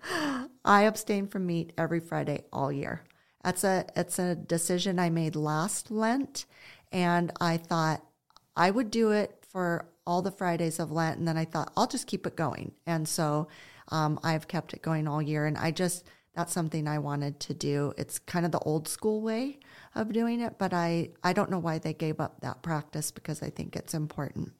I 0.64 0.82
abstain 0.82 1.28
from 1.28 1.46
meat 1.46 1.72
every 1.78 2.00
Friday 2.00 2.44
all 2.52 2.72
year. 2.72 3.04
That's 3.44 3.62
a 3.62 3.86
it's 3.94 4.18
a 4.18 4.34
decision 4.34 4.98
I 4.98 5.10
made 5.10 5.36
last 5.36 5.90
Lent 5.90 6.44
and 6.90 7.32
I 7.40 7.56
thought 7.56 8.04
I 8.56 8.70
would 8.70 8.90
do 8.90 9.12
it 9.12 9.44
for 9.48 9.88
all 10.06 10.22
the 10.22 10.32
Fridays 10.32 10.80
of 10.80 10.90
Lent. 10.90 11.18
And 11.18 11.28
then 11.28 11.36
I 11.36 11.44
thought, 11.44 11.72
I'll 11.76 11.86
just 11.86 12.06
keep 12.06 12.26
it 12.26 12.34
going. 12.34 12.72
And 12.86 13.06
so 13.08 13.46
um, 13.90 14.18
I've 14.24 14.48
kept 14.48 14.72
it 14.72 14.82
going 14.82 15.06
all 15.06 15.22
year. 15.22 15.46
And 15.46 15.56
I 15.56 15.70
just, 15.70 16.04
that's 16.38 16.52
something 16.52 16.86
I 16.86 17.00
wanted 17.00 17.40
to 17.40 17.54
do. 17.54 17.92
It's 17.98 18.20
kind 18.20 18.46
of 18.46 18.52
the 18.52 18.60
old 18.60 18.86
school 18.86 19.22
way 19.22 19.58
of 19.96 20.12
doing 20.12 20.40
it, 20.40 20.56
but 20.56 20.72
I, 20.72 21.10
I 21.24 21.32
don't 21.32 21.50
know 21.50 21.58
why 21.58 21.78
they 21.78 21.92
gave 21.92 22.20
up 22.20 22.42
that 22.42 22.62
practice 22.62 23.10
because 23.10 23.42
I 23.42 23.50
think 23.50 23.74
it's 23.74 23.92
important. 23.92 24.52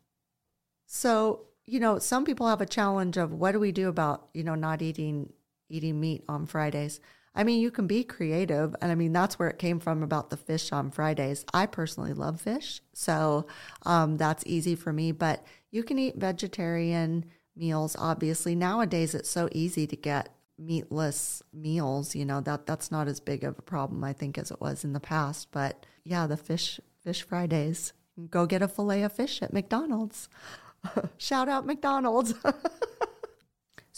So, 0.87 1.47
you 1.67 1.79
know, 1.79 2.01
some 2.01 2.25
people 2.25 2.49
have 2.49 2.61
a 2.61 2.67
challenge 2.67 3.17
of 3.17 3.33
what 3.33 3.53
do 3.53 3.61
we 3.61 3.71
do 3.71 3.89
about, 3.89 4.27
you 4.35 4.43
know, 4.43 4.57
not 4.57 4.83
eating 4.83 5.33
eating 5.69 6.01
meat 6.01 6.25
on 6.29 6.47
Fridays. 6.47 6.99
I 7.33 7.45
mean, 7.45 7.61
you 7.61 7.71
can 7.71 7.87
be 7.87 8.03
creative. 8.03 8.75
And 8.83 8.91
I 8.91 8.97
mean, 8.97 9.13
that's 9.13 9.39
where 9.39 9.49
it 9.49 9.61
came 9.61 9.79
from 9.79 10.03
about 10.03 10.31
the 10.31 10.37
fish 10.37 10.73
on 10.73 10.91
Fridays. 10.91 11.45
I 11.55 11.67
personally 11.67 12.13
love 12.13 12.41
fish. 12.41 12.81
So 12.93 13.47
um, 13.87 14.17
that's 14.17 14.43
easy 14.47 14.75
for 14.75 14.93
me. 14.93 15.13
But 15.13 15.45
you 15.71 15.85
can 15.85 15.99
eat 16.01 16.17
vegetarian 16.17 17.27
meals, 17.55 17.95
obviously. 17.97 18.57
Nowadays, 18.57 19.15
it's 19.15 19.31
so 19.31 19.49
easy 19.53 19.87
to 19.87 19.95
get 19.95 20.35
meatless 20.59 21.43
meals 21.53 22.15
you 22.15 22.25
know 22.25 22.41
that 22.41 22.67
that's 22.67 22.91
not 22.91 23.07
as 23.07 23.21
big 23.21 23.45
of 23.45 23.59
a 23.59 23.63
problem 23.63 24.03
i 24.03 24.13
think 24.13 24.37
as 24.37 24.51
it 24.51 24.61
was 24.61 24.85
in 24.85 24.93
the 24.93 25.01
past. 25.01 25.49
But 25.53 25.87
yeah 26.05 26.27
the 26.27 26.37
fish 26.37 26.81
fish 27.03 27.23
fridays. 27.23 27.93
Go 28.31 28.47
get 28.47 28.63
a 28.63 28.69
fillet 28.69 29.03
of 29.05 29.13
fish 29.13 29.41
at 29.43 29.53
mcdonald's. 29.53 30.29
Shout 31.19 31.49
out 31.49 31.67
mcdonald's. 31.67 32.35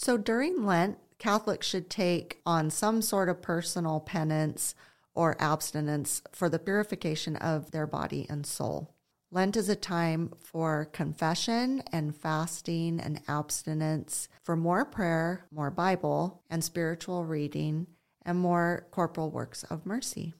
So 0.01 0.17
during 0.17 0.65
lent 0.65 0.97
Catholics 1.19 1.67
should 1.67 1.87
take 1.87 2.41
on 2.47 2.71
some 2.71 3.03
sort 3.03 3.29
of 3.29 3.43
personal 3.43 3.99
penance 3.99 4.73
or 5.13 5.39
abstinence 5.39 6.23
for 6.31 6.49
the 6.49 6.57
purification 6.57 7.35
of 7.35 7.69
their 7.69 7.85
body 7.85 8.25
and 8.27 8.43
soul. 8.43 8.95
Lent 9.33 9.55
is 9.55 9.69
a 9.69 9.77
time 9.77 10.33
for 10.37 10.89
confession 10.91 11.83
and 11.93 12.13
fasting 12.13 12.99
and 12.99 13.21
abstinence, 13.29 14.27
for 14.43 14.57
more 14.57 14.83
prayer, 14.83 15.45
more 15.51 15.71
Bible 15.71 16.43
and 16.49 16.61
spiritual 16.61 17.23
reading, 17.23 17.87
and 18.25 18.37
more 18.37 18.87
corporal 18.91 19.31
works 19.31 19.63
of 19.63 19.85
mercy. 19.85 20.33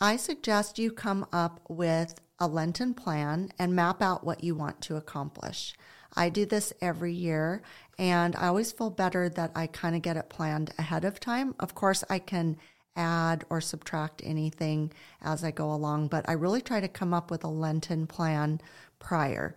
I 0.00 0.16
suggest 0.16 0.80
you 0.80 0.90
come 0.90 1.24
up 1.32 1.60
with 1.68 2.16
a 2.40 2.48
Lenten 2.48 2.94
plan 2.94 3.52
and 3.60 3.76
map 3.76 4.02
out 4.02 4.26
what 4.26 4.42
you 4.42 4.56
want 4.56 4.80
to 4.82 4.96
accomplish. 4.96 5.74
I 6.14 6.28
do 6.28 6.44
this 6.44 6.72
every 6.80 7.12
year 7.12 7.62
and 7.96 8.34
I 8.34 8.48
always 8.48 8.72
feel 8.72 8.90
better 8.90 9.28
that 9.28 9.52
I 9.54 9.68
kind 9.68 9.94
of 9.94 10.02
get 10.02 10.16
it 10.16 10.28
planned 10.28 10.74
ahead 10.76 11.04
of 11.04 11.20
time. 11.20 11.54
Of 11.60 11.76
course, 11.76 12.02
I 12.10 12.18
can 12.18 12.56
add 12.96 13.44
or 13.50 13.60
subtract 13.60 14.22
anything 14.24 14.92
as 15.20 15.44
I 15.44 15.50
go 15.50 15.72
along, 15.72 16.08
but 16.08 16.28
I 16.28 16.32
really 16.32 16.60
try 16.60 16.80
to 16.80 16.88
come 16.88 17.14
up 17.14 17.30
with 17.30 17.44
a 17.44 17.48
Lenten 17.48 18.06
plan 18.06 18.60
prior. 18.98 19.56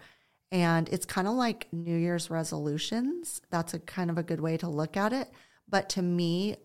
And 0.51 0.88
it's 0.89 1.06
kind 1.06 1.27
of 1.27 1.34
like 1.34 1.68
New 1.74 1.96
Year's 1.96 2.30
resolutions. 2.30 3.42
That's 3.50 3.74
a 3.74 3.80
kind 3.80 4.10
of 4.10 4.18
a 4.18 4.24
good 4.24 4.39
way 4.39 4.58
to 4.58 4.70
look 4.70 4.96
at 4.96 5.12
it. 5.12 5.30
But 5.68 5.89
to 5.89 6.01
me, 6.01 6.56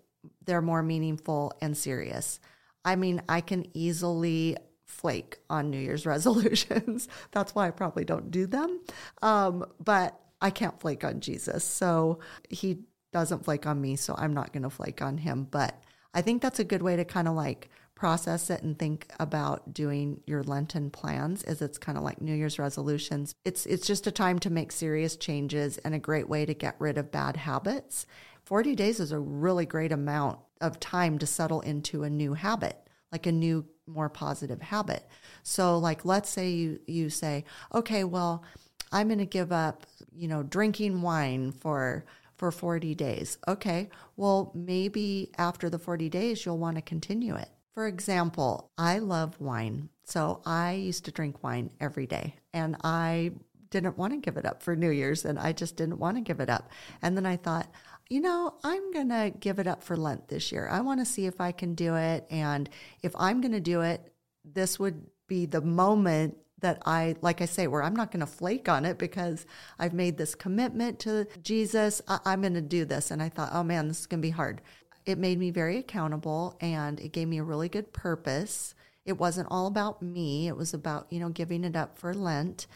they're 0.44 0.62
more 0.62 0.82
meaningful 0.82 1.52
and 1.60 1.76
serious. 1.76 2.40
I 2.84 2.96
mean, 2.96 3.22
I 3.28 3.40
can 3.40 3.66
easily 3.74 4.56
flake 4.86 5.38
on 5.48 5.70
New 5.70 5.78
Year's 5.78 6.06
resolutions. 6.14 7.08
That's 7.32 7.54
why 7.54 7.66
I 7.66 7.70
probably 7.70 8.04
don't 8.04 8.30
do 8.30 8.46
them. 8.46 8.80
Um, 9.22 9.64
but 9.82 10.18
I 10.40 10.50
can't 10.50 10.80
flake 10.80 11.04
on 11.04 11.20
Jesus. 11.20 11.64
So 11.64 12.20
he 12.48 12.80
doesn't 13.12 13.44
flake 13.44 13.66
on 13.66 13.80
me. 13.80 13.96
So 13.96 14.14
I'm 14.16 14.34
not 14.34 14.52
going 14.52 14.62
to 14.62 14.70
flake 14.70 15.02
on 15.02 15.18
him. 15.18 15.46
But 15.50 15.82
I 16.14 16.22
think 16.22 16.42
that's 16.42 16.58
a 16.58 16.64
good 16.64 16.82
way 16.82 16.96
to 16.96 17.04
kind 17.04 17.28
of 17.28 17.34
like 17.34 17.70
process 17.94 18.48
it 18.48 18.62
and 18.62 18.78
think 18.78 19.06
about 19.20 19.74
doing 19.74 20.22
your 20.26 20.42
Lenten 20.42 20.90
plans 20.90 21.42
is 21.42 21.60
it's 21.60 21.76
kind 21.76 21.98
of 21.98 22.04
like 22.04 22.22
New 22.22 22.34
Year's 22.34 22.58
resolutions. 22.58 23.34
It's 23.44 23.66
it's 23.66 23.86
just 23.86 24.06
a 24.06 24.10
time 24.10 24.38
to 24.40 24.50
make 24.50 24.72
serious 24.72 25.16
changes 25.16 25.76
and 25.78 25.94
a 25.94 25.98
great 25.98 26.28
way 26.28 26.46
to 26.46 26.54
get 26.54 26.76
rid 26.78 26.96
of 26.96 27.12
bad 27.12 27.36
habits. 27.36 28.06
40 28.44 28.74
days 28.74 29.00
is 29.00 29.12
a 29.12 29.18
really 29.18 29.66
great 29.66 29.92
amount 29.92 30.38
of 30.60 30.80
time 30.80 31.18
to 31.18 31.26
settle 31.26 31.60
into 31.60 32.02
a 32.02 32.10
new 32.10 32.32
habit, 32.34 32.88
like 33.12 33.26
a 33.26 33.32
new 33.32 33.66
more 33.86 34.08
positive 34.08 34.62
habit. 34.62 35.06
So 35.42 35.78
like 35.78 36.04
let's 36.04 36.30
say 36.30 36.50
you 36.50 36.80
you 36.86 37.10
say, 37.10 37.44
"Okay, 37.74 38.04
well, 38.04 38.44
I'm 38.92 39.08
going 39.08 39.18
to 39.18 39.26
give 39.26 39.52
up, 39.52 39.86
you 40.12 40.28
know, 40.28 40.42
drinking 40.42 41.02
wine 41.02 41.52
for 41.52 42.04
for 42.40 42.50
40 42.50 42.94
days." 42.94 43.38
Okay. 43.46 43.90
Well, 44.16 44.50
maybe 44.54 45.30
after 45.36 45.68
the 45.68 45.78
40 45.78 46.08
days 46.08 46.44
you'll 46.44 46.58
want 46.58 46.76
to 46.76 46.82
continue 46.82 47.36
it. 47.36 47.50
For 47.74 47.86
example, 47.86 48.72
I 48.76 48.98
love 48.98 49.40
wine. 49.40 49.90
So 50.04 50.40
I 50.44 50.72
used 50.72 51.04
to 51.04 51.12
drink 51.12 51.42
wine 51.44 51.70
every 51.80 52.06
day 52.06 52.36
and 52.52 52.76
I 52.82 53.32
didn't 53.70 53.98
want 53.98 54.12
to 54.12 54.18
give 54.18 54.36
it 54.36 54.46
up 54.46 54.62
for 54.62 54.74
New 54.74 54.90
Year's 54.90 55.24
and 55.24 55.38
I 55.38 55.52
just 55.52 55.76
didn't 55.76 55.98
want 55.98 56.16
to 56.16 56.22
give 56.22 56.40
it 56.40 56.50
up. 56.50 56.70
And 57.02 57.16
then 57.16 57.26
I 57.26 57.36
thought, 57.36 57.68
you 58.08 58.20
know, 58.20 58.54
I'm 58.64 58.90
going 58.92 59.10
to 59.10 59.32
give 59.38 59.60
it 59.60 59.68
up 59.68 59.84
for 59.84 59.96
Lent 59.96 60.28
this 60.28 60.50
year. 60.50 60.68
I 60.68 60.80
want 60.80 61.00
to 61.00 61.06
see 61.06 61.26
if 61.26 61.40
I 61.40 61.52
can 61.52 61.74
do 61.74 61.94
it. 61.94 62.26
And 62.30 62.68
if 63.02 63.14
I'm 63.16 63.40
going 63.40 63.52
to 63.52 63.60
do 63.60 63.82
it, 63.82 64.12
this 64.44 64.80
would 64.80 65.06
be 65.28 65.46
the 65.46 65.60
moment 65.60 66.36
that 66.60 66.82
I, 66.86 67.16
like 67.20 67.40
I 67.40 67.46
say, 67.46 67.66
where 67.66 67.82
I'm 67.82 67.96
not 67.96 68.10
going 68.10 68.20
to 68.20 68.26
flake 68.26 68.68
on 68.68 68.84
it 68.84 68.98
because 68.98 69.46
I've 69.78 69.94
made 69.94 70.16
this 70.16 70.34
commitment 70.34 70.98
to 71.00 71.26
Jesus. 71.42 72.02
I- 72.08 72.20
am 72.26 72.42
going 72.42 72.54
to 72.54 72.60
do 72.60 72.84
this. 72.84 73.10
And 73.10 73.22
I 73.22 73.28
thought, 73.28 73.50
oh 73.52 73.62
man, 73.62 73.88
this 73.88 74.00
is 74.00 74.06
going 74.06 74.20
to 74.20 74.26
be 74.26 74.30
hard 74.30 74.60
it 75.06 75.18
made 75.18 75.38
me 75.38 75.50
very 75.50 75.78
accountable 75.78 76.56
and 76.60 77.00
it 77.00 77.12
gave 77.12 77.28
me 77.28 77.38
a 77.38 77.44
really 77.44 77.68
good 77.68 77.92
purpose. 77.92 78.74
It 79.04 79.18
wasn't 79.18 79.48
all 79.50 79.66
about 79.66 80.02
me, 80.02 80.48
it 80.48 80.56
was 80.56 80.74
about, 80.74 81.06
you 81.10 81.20
know, 81.20 81.30
giving 81.30 81.64
it 81.64 81.76
up 81.76 81.98
for 81.98 82.14
Lent. 82.14 82.66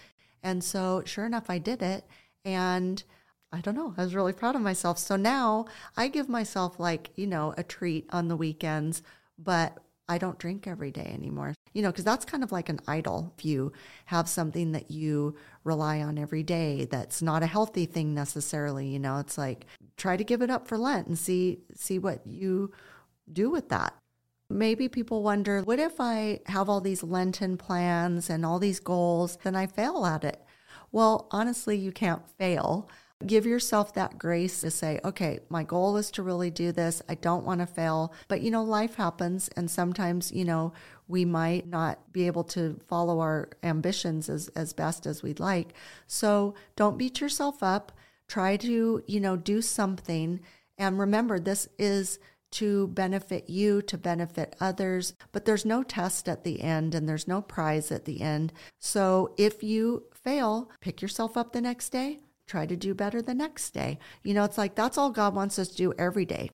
And 0.42 0.62
so, 0.62 1.02
sure 1.04 1.26
enough, 1.26 1.48
I 1.48 1.58
did 1.58 1.82
it. 1.82 2.04
And 2.44 3.02
I 3.52 3.60
don't 3.60 3.76
know, 3.76 3.94
I 3.96 4.02
was 4.02 4.14
really 4.14 4.32
proud 4.32 4.56
of 4.56 4.62
myself. 4.62 4.98
So 4.98 5.16
now 5.16 5.66
I 5.96 6.08
give 6.08 6.28
myself 6.28 6.80
like, 6.80 7.10
you 7.14 7.26
know, 7.26 7.54
a 7.56 7.62
treat 7.62 8.06
on 8.10 8.28
the 8.28 8.36
weekends, 8.36 9.02
but 9.38 9.78
I 10.08 10.18
don't 10.18 10.38
drink 10.38 10.66
every 10.66 10.90
day 10.90 11.10
anymore. 11.14 11.53
You 11.74 11.82
know, 11.82 11.90
because 11.90 12.04
that's 12.04 12.24
kind 12.24 12.42
of 12.42 12.52
like 12.52 12.68
an 12.68 12.80
idol. 12.86 13.34
If 13.36 13.44
you 13.44 13.72
have 14.06 14.28
something 14.28 14.72
that 14.72 14.90
you 14.90 15.36
rely 15.64 16.00
on 16.00 16.18
every 16.18 16.42
day, 16.42 16.86
that's 16.90 17.20
not 17.20 17.42
a 17.42 17.46
healthy 17.46 17.84
thing 17.84 18.14
necessarily. 18.14 18.88
You 18.88 19.00
know, 19.00 19.18
it's 19.18 19.36
like 19.36 19.66
try 19.96 20.16
to 20.16 20.24
give 20.24 20.40
it 20.40 20.50
up 20.50 20.66
for 20.66 20.78
Lent 20.78 21.08
and 21.08 21.18
see 21.18 21.58
see 21.74 21.98
what 21.98 22.26
you 22.26 22.72
do 23.30 23.50
with 23.50 23.68
that. 23.68 23.94
Maybe 24.48 24.88
people 24.88 25.22
wonder, 25.22 25.62
what 25.62 25.78
if 25.78 25.94
I 25.98 26.40
have 26.46 26.68
all 26.68 26.80
these 26.80 27.02
Lenten 27.02 27.56
plans 27.56 28.30
and 28.30 28.46
all 28.46 28.58
these 28.58 28.80
goals, 28.80 29.38
then 29.42 29.56
I 29.56 29.66
fail 29.66 30.06
at 30.06 30.22
it? 30.22 30.40
Well, 30.92 31.26
honestly, 31.32 31.76
you 31.76 31.92
can't 31.92 32.28
fail 32.38 32.88
give 33.26 33.46
yourself 33.46 33.94
that 33.94 34.18
grace 34.18 34.60
to 34.60 34.70
say, 34.70 35.00
okay, 35.04 35.38
my 35.48 35.62
goal 35.62 35.96
is 35.96 36.10
to 36.12 36.22
really 36.22 36.50
do 36.50 36.72
this. 36.72 37.02
I 37.08 37.14
don't 37.14 37.44
want 37.44 37.60
to 37.60 37.66
fail. 37.66 38.12
But, 38.28 38.42
you 38.42 38.50
know, 38.50 38.62
life 38.62 38.96
happens. 38.96 39.48
And 39.56 39.70
sometimes, 39.70 40.32
you 40.32 40.44
know, 40.44 40.72
we 41.08 41.24
might 41.24 41.68
not 41.68 42.12
be 42.12 42.26
able 42.26 42.44
to 42.44 42.80
follow 42.86 43.20
our 43.20 43.50
ambitions 43.62 44.28
as, 44.28 44.48
as 44.48 44.72
best 44.72 45.06
as 45.06 45.22
we'd 45.22 45.40
like. 45.40 45.74
So 46.06 46.54
don't 46.76 46.98
beat 46.98 47.20
yourself 47.20 47.62
up. 47.62 47.92
Try 48.26 48.56
to, 48.58 49.02
you 49.06 49.20
know, 49.20 49.36
do 49.36 49.60
something. 49.60 50.40
And 50.78 50.98
remember, 50.98 51.38
this 51.38 51.68
is 51.78 52.18
to 52.52 52.86
benefit 52.88 53.50
you, 53.50 53.82
to 53.82 53.98
benefit 53.98 54.54
others, 54.60 55.12
but 55.32 55.44
there's 55.44 55.64
no 55.64 55.82
test 55.82 56.28
at 56.28 56.44
the 56.44 56.62
end 56.62 56.94
and 56.94 57.08
there's 57.08 57.26
no 57.26 57.42
prize 57.42 57.90
at 57.90 58.04
the 58.04 58.20
end. 58.20 58.52
So 58.78 59.34
if 59.36 59.64
you 59.64 60.04
fail, 60.12 60.70
pick 60.80 61.02
yourself 61.02 61.36
up 61.36 61.52
the 61.52 61.60
next 61.60 61.90
day, 61.90 62.20
try 62.46 62.64
to 62.64 62.76
do 62.76 62.94
better 62.94 63.20
the 63.20 63.34
next 63.34 63.70
day. 63.70 63.98
You 64.22 64.34
know, 64.34 64.44
it's 64.44 64.56
like 64.56 64.76
that's 64.76 64.96
all 64.96 65.10
God 65.10 65.34
wants 65.34 65.58
us 65.58 65.68
to 65.68 65.76
do 65.76 65.92
every 65.98 66.24
day. 66.24 66.50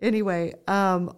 Anyway, 0.00 0.54
um, 0.66 1.14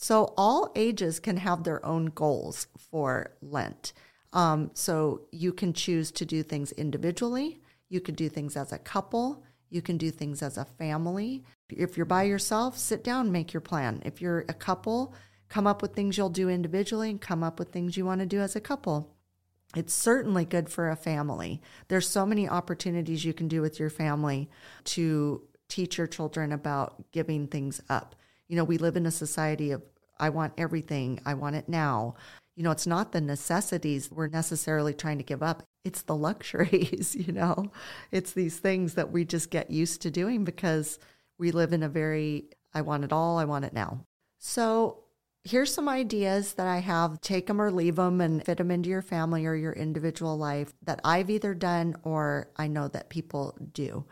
so 0.00 0.32
all 0.36 0.72
ages 0.74 1.20
can 1.20 1.36
have 1.36 1.62
their 1.62 1.84
own 1.84 2.06
goals 2.06 2.66
for 2.90 3.32
Lent. 3.42 3.92
Um, 4.32 4.70
so 4.72 5.22
you 5.30 5.52
can 5.52 5.74
choose 5.74 6.10
to 6.12 6.24
do 6.24 6.42
things 6.42 6.72
individually, 6.72 7.60
you 7.90 8.00
can 8.00 8.14
do 8.14 8.28
things 8.28 8.56
as 8.56 8.72
a 8.72 8.78
couple, 8.78 9.44
you 9.68 9.82
can 9.82 9.98
do 9.98 10.10
things 10.10 10.42
as 10.42 10.56
a 10.56 10.64
family. 10.64 11.44
If 11.68 11.96
you're 11.96 12.06
by 12.06 12.22
yourself, 12.22 12.78
sit 12.78 13.04
down, 13.04 13.30
make 13.30 13.52
your 13.52 13.60
plan. 13.60 14.00
If 14.04 14.22
you're 14.22 14.46
a 14.48 14.54
couple, 14.54 15.14
come 15.48 15.66
up 15.66 15.82
with 15.82 15.94
things 15.94 16.16
you'll 16.16 16.30
do 16.30 16.48
individually 16.48 17.10
and 17.10 17.20
come 17.20 17.42
up 17.42 17.58
with 17.58 17.68
things 17.68 17.96
you 17.96 18.06
want 18.06 18.20
to 18.20 18.26
do 18.26 18.40
as 18.40 18.56
a 18.56 18.60
couple. 18.60 19.14
It's 19.76 19.92
certainly 19.92 20.44
good 20.44 20.68
for 20.70 20.90
a 20.90 20.96
family. 20.96 21.60
There's 21.88 22.08
so 22.08 22.24
many 22.24 22.48
opportunities 22.48 23.24
you 23.24 23.34
can 23.34 23.48
do 23.48 23.60
with 23.60 23.78
your 23.78 23.90
family 23.90 24.48
to 24.84 25.42
teach 25.68 25.98
your 25.98 26.06
children 26.06 26.52
about 26.52 27.12
giving 27.12 27.46
things 27.46 27.80
up. 27.88 28.16
You 28.50 28.56
know, 28.56 28.64
we 28.64 28.78
live 28.78 28.96
in 28.96 29.06
a 29.06 29.12
society 29.12 29.70
of 29.70 29.80
I 30.18 30.30
want 30.30 30.54
everything, 30.58 31.20
I 31.24 31.34
want 31.34 31.54
it 31.54 31.68
now. 31.68 32.16
You 32.56 32.64
know, 32.64 32.72
it's 32.72 32.86
not 32.86 33.12
the 33.12 33.20
necessities 33.20 34.10
we're 34.10 34.26
necessarily 34.26 34.92
trying 34.92 35.18
to 35.18 35.24
give 35.24 35.40
up. 35.40 35.62
It's 35.84 36.02
the 36.02 36.16
luxuries, 36.16 37.14
you 37.18 37.32
know. 37.32 37.70
It's 38.10 38.32
these 38.32 38.58
things 38.58 38.94
that 38.94 39.12
we 39.12 39.24
just 39.24 39.50
get 39.50 39.70
used 39.70 40.02
to 40.02 40.10
doing 40.10 40.44
because 40.44 40.98
we 41.38 41.52
live 41.52 41.72
in 41.72 41.84
a 41.84 41.88
very 41.88 42.50
I 42.74 42.80
want 42.80 43.04
it 43.04 43.12
all, 43.12 43.38
I 43.38 43.44
want 43.44 43.64
it 43.66 43.72
now. 43.72 44.04
So, 44.38 45.04
here's 45.44 45.72
some 45.72 45.88
ideas 45.88 46.54
that 46.54 46.66
I 46.66 46.78
have. 46.78 47.20
Take 47.20 47.46
them 47.46 47.62
or 47.62 47.70
leave 47.70 47.96
them 47.96 48.20
and 48.20 48.44
fit 48.44 48.58
them 48.58 48.72
into 48.72 48.90
your 48.90 49.02
family 49.02 49.46
or 49.46 49.54
your 49.54 49.74
individual 49.74 50.36
life 50.36 50.72
that 50.82 51.00
I've 51.04 51.30
either 51.30 51.54
done 51.54 51.94
or 52.02 52.50
I 52.56 52.66
know 52.66 52.88
that 52.88 53.10
people 53.10 53.56
do. 53.72 54.06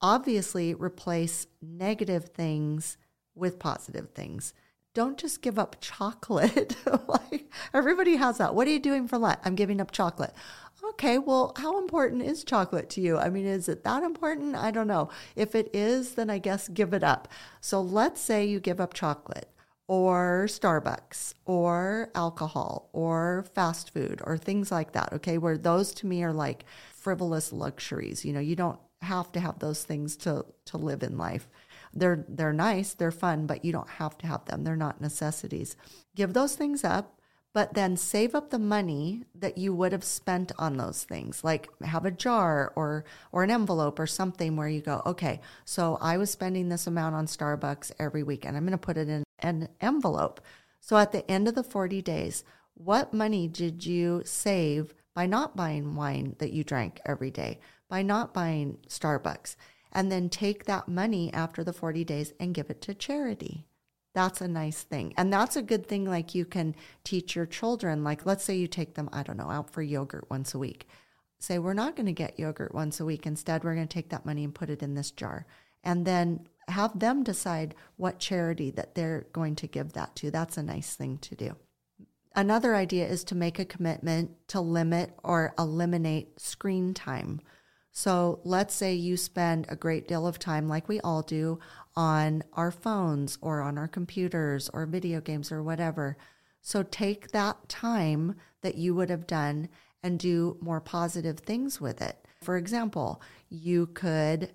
Obviously, 0.00 0.74
replace 0.74 1.46
negative 1.62 2.30
things 2.30 2.98
with 3.34 3.58
positive 3.58 4.10
things. 4.10 4.54
Don't 4.94 5.18
just 5.18 5.42
give 5.42 5.58
up 5.58 5.76
chocolate. 5.80 6.76
like 7.08 7.50
everybody 7.72 8.16
has 8.16 8.38
that. 8.38 8.54
What 8.54 8.68
are 8.68 8.70
you 8.70 8.78
doing 8.78 9.08
for 9.08 9.18
Lent? 9.18 9.40
I'm 9.44 9.56
giving 9.56 9.80
up 9.80 9.90
chocolate. 9.90 10.32
Okay, 10.90 11.18
well, 11.18 11.52
how 11.56 11.78
important 11.78 12.22
is 12.22 12.44
chocolate 12.44 12.90
to 12.90 13.00
you? 13.00 13.16
I 13.18 13.30
mean, 13.30 13.46
is 13.46 13.68
it 13.68 13.84
that 13.84 14.02
important? 14.02 14.54
I 14.54 14.70
don't 14.70 14.86
know. 14.86 15.08
If 15.34 15.54
it 15.54 15.70
is, 15.72 16.14
then 16.14 16.28
I 16.30 16.38
guess 16.38 16.68
give 16.68 16.92
it 16.92 17.02
up. 17.02 17.28
So 17.60 17.80
let's 17.80 18.20
say 18.20 18.44
you 18.44 18.60
give 18.60 18.80
up 18.80 18.92
chocolate 18.92 19.48
or 19.88 20.44
Starbucks 20.48 21.34
or 21.46 22.10
alcohol 22.14 22.90
or 22.92 23.46
fast 23.54 23.92
food 23.92 24.20
or 24.24 24.36
things 24.36 24.70
like 24.70 24.92
that. 24.92 25.12
Okay. 25.14 25.38
Where 25.38 25.58
those 25.58 25.92
to 25.94 26.06
me 26.06 26.22
are 26.22 26.32
like 26.32 26.64
frivolous 26.94 27.52
luxuries. 27.52 28.24
You 28.24 28.32
know, 28.32 28.40
you 28.40 28.56
don't 28.56 28.78
have 29.00 29.32
to 29.32 29.40
have 29.40 29.58
those 29.58 29.84
things 29.84 30.16
to, 30.18 30.44
to 30.66 30.76
live 30.76 31.02
in 31.02 31.16
life. 31.18 31.48
They're, 31.94 32.24
they're 32.28 32.52
nice, 32.52 32.92
they're 32.92 33.10
fun, 33.10 33.46
but 33.46 33.64
you 33.64 33.72
don't 33.72 33.88
have 33.88 34.18
to 34.18 34.26
have 34.26 34.44
them. 34.46 34.64
They're 34.64 34.76
not 34.76 35.00
necessities. 35.00 35.76
Give 36.16 36.32
those 36.32 36.56
things 36.56 36.82
up, 36.84 37.20
but 37.52 37.74
then 37.74 37.96
save 37.96 38.34
up 38.34 38.50
the 38.50 38.58
money 38.58 39.22
that 39.34 39.56
you 39.56 39.72
would 39.72 39.92
have 39.92 40.02
spent 40.02 40.50
on 40.58 40.76
those 40.76 41.04
things. 41.04 41.44
Like 41.44 41.68
have 41.82 42.04
a 42.04 42.10
jar 42.10 42.72
or, 42.74 43.04
or 43.30 43.44
an 43.44 43.50
envelope 43.50 44.00
or 44.00 44.08
something 44.08 44.56
where 44.56 44.68
you 44.68 44.80
go, 44.80 45.02
okay, 45.06 45.40
so 45.64 45.96
I 46.00 46.16
was 46.16 46.30
spending 46.30 46.68
this 46.68 46.88
amount 46.88 47.14
on 47.14 47.26
Starbucks 47.26 47.92
every 48.00 48.24
week 48.24 48.44
and 48.44 48.56
I'm 48.56 48.64
going 48.64 48.72
to 48.72 48.78
put 48.78 48.96
it 48.96 49.08
in 49.08 49.22
an 49.38 49.68
envelope. 49.80 50.40
So 50.80 50.96
at 50.96 51.12
the 51.12 51.28
end 51.30 51.46
of 51.46 51.54
the 51.54 51.62
40 51.62 52.02
days, 52.02 52.42
what 52.74 53.14
money 53.14 53.46
did 53.46 53.86
you 53.86 54.22
save 54.24 54.92
by 55.14 55.26
not 55.26 55.54
buying 55.54 55.94
wine 55.94 56.34
that 56.40 56.52
you 56.52 56.64
drank 56.64 57.00
every 57.06 57.30
day, 57.30 57.60
by 57.88 58.02
not 58.02 58.34
buying 58.34 58.78
Starbucks? 58.88 59.54
And 59.94 60.10
then 60.10 60.28
take 60.28 60.64
that 60.64 60.88
money 60.88 61.32
after 61.32 61.62
the 61.62 61.72
40 61.72 62.04
days 62.04 62.32
and 62.40 62.54
give 62.54 62.68
it 62.68 62.80
to 62.82 62.94
charity. 62.94 63.66
That's 64.12 64.40
a 64.40 64.48
nice 64.48 64.82
thing. 64.82 65.12
And 65.16 65.32
that's 65.32 65.56
a 65.56 65.62
good 65.62 65.86
thing, 65.86 66.04
like 66.04 66.34
you 66.34 66.44
can 66.44 66.74
teach 67.02 67.34
your 67.34 67.46
children. 67.46 68.04
Like, 68.04 68.26
let's 68.26 68.44
say 68.44 68.56
you 68.56 68.68
take 68.68 68.94
them, 68.94 69.08
I 69.12 69.22
don't 69.22 69.36
know, 69.36 69.50
out 69.50 69.70
for 69.70 69.82
yogurt 69.82 70.30
once 70.30 70.54
a 70.54 70.58
week. 70.58 70.88
Say, 71.38 71.58
we're 71.58 71.74
not 71.74 71.96
going 71.96 72.06
to 72.06 72.12
get 72.12 72.38
yogurt 72.38 72.74
once 72.74 73.00
a 73.00 73.04
week. 73.04 73.26
Instead, 73.26 73.64
we're 73.64 73.74
going 73.74 73.88
to 73.88 73.92
take 73.94 74.10
that 74.10 74.24
money 74.24 74.44
and 74.44 74.54
put 74.54 74.70
it 74.70 74.82
in 74.82 74.94
this 74.94 75.10
jar 75.10 75.46
and 75.82 76.06
then 76.06 76.46
have 76.68 76.98
them 76.98 77.22
decide 77.22 77.74
what 77.96 78.18
charity 78.18 78.70
that 78.70 78.94
they're 78.94 79.26
going 79.32 79.54
to 79.56 79.66
give 79.66 79.92
that 79.92 80.16
to. 80.16 80.30
That's 80.30 80.56
a 80.56 80.62
nice 80.62 80.94
thing 80.94 81.18
to 81.18 81.34
do. 81.34 81.56
Another 82.34 82.74
idea 82.74 83.06
is 83.06 83.22
to 83.24 83.34
make 83.34 83.58
a 83.58 83.64
commitment 83.64 84.30
to 84.48 84.60
limit 84.60 85.12
or 85.22 85.54
eliminate 85.58 86.40
screen 86.40 86.94
time. 86.94 87.40
So 87.96 88.40
let's 88.42 88.74
say 88.74 88.92
you 88.92 89.16
spend 89.16 89.66
a 89.68 89.76
great 89.76 90.08
deal 90.08 90.26
of 90.26 90.40
time, 90.40 90.68
like 90.68 90.88
we 90.88 91.00
all 91.02 91.22
do, 91.22 91.60
on 91.94 92.42
our 92.54 92.72
phones 92.72 93.38
or 93.40 93.62
on 93.62 93.78
our 93.78 93.86
computers 93.86 94.68
or 94.74 94.84
video 94.84 95.20
games 95.20 95.52
or 95.52 95.62
whatever. 95.62 96.16
So 96.60 96.82
take 96.82 97.30
that 97.30 97.68
time 97.68 98.34
that 98.62 98.74
you 98.74 98.96
would 98.96 99.10
have 99.10 99.28
done 99.28 99.68
and 100.02 100.18
do 100.18 100.56
more 100.60 100.80
positive 100.80 101.38
things 101.38 101.80
with 101.80 102.02
it. 102.02 102.26
For 102.42 102.56
example, 102.56 103.22
you 103.48 103.86
could 103.86 104.50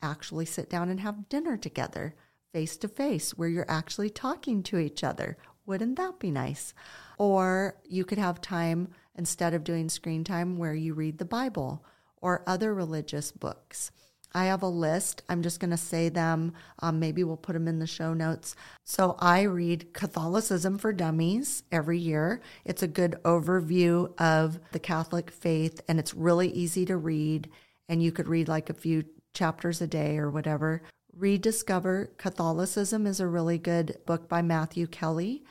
actually 0.00 0.46
sit 0.46 0.70
down 0.70 0.88
and 0.88 1.00
have 1.00 1.28
dinner 1.28 1.56
together 1.56 2.14
face 2.52 2.76
to 2.76 2.86
face 2.86 3.32
where 3.32 3.48
you're 3.48 3.68
actually 3.68 4.10
talking 4.10 4.62
to 4.62 4.78
each 4.78 5.02
other. 5.02 5.36
Wouldn't 5.66 5.96
that 5.96 6.20
be 6.20 6.30
nice? 6.30 6.72
Or 7.18 7.76
you 7.84 8.04
could 8.04 8.18
have 8.18 8.40
time 8.40 8.90
instead 9.16 9.52
of 9.52 9.64
doing 9.64 9.88
screen 9.88 10.22
time 10.22 10.58
where 10.58 10.74
you 10.74 10.94
read 10.94 11.18
the 11.18 11.24
Bible 11.24 11.84
or 12.24 12.42
other 12.46 12.72
religious 12.72 13.30
books. 13.30 13.92
I 14.32 14.46
have 14.46 14.62
a 14.62 14.68
list. 14.68 15.22
I'm 15.28 15.42
just 15.42 15.60
going 15.60 15.70
to 15.72 15.76
say 15.76 16.08
them. 16.08 16.54
Um, 16.80 16.98
maybe 16.98 17.22
we'll 17.22 17.36
put 17.36 17.52
them 17.52 17.68
in 17.68 17.78
the 17.78 17.86
show 17.86 18.14
notes. 18.14 18.56
So 18.82 19.14
I 19.20 19.42
read 19.42 19.92
Catholicism 19.92 20.78
for 20.78 20.92
Dummies 20.92 21.64
every 21.70 21.98
year. 21.98 22.40
It's 22.64 22.82
a 22.82 22.88
good 22.88 23.16
overview 23.24 24.18
of 24.18 24.58
the 24.72 24.78
Catholic 24.80 25.30
faith, 25.30 25.82
and 25.86 26.00
it's 26.00 26.14
really 26.14 26.48
easy 26.48 26.86
to 26.86 26.96
read. 26.96 27.50
And 27.90 28.02
you 28.02 28.10
could 28.10 28.26
read 28.26 28.48
like 28.48 28.70
a 28.70 28.74
few 28.74 29.04
chapters 29.34 29.82
a 29.82 29.86
day 29.86 30.16
or 30.16 30.30
whatever. 30.30 30.82
Rediscover 31.14 32.10
Catholicism 32.16 33.06
is 33.06 33.20
a 33.20 33.28
really 33.28 33.58
good 33.58 33.98
book 34.06 34.30
by 34.30 34.40
Matthew 34.40 34.86
Kelly. 34.86 35.44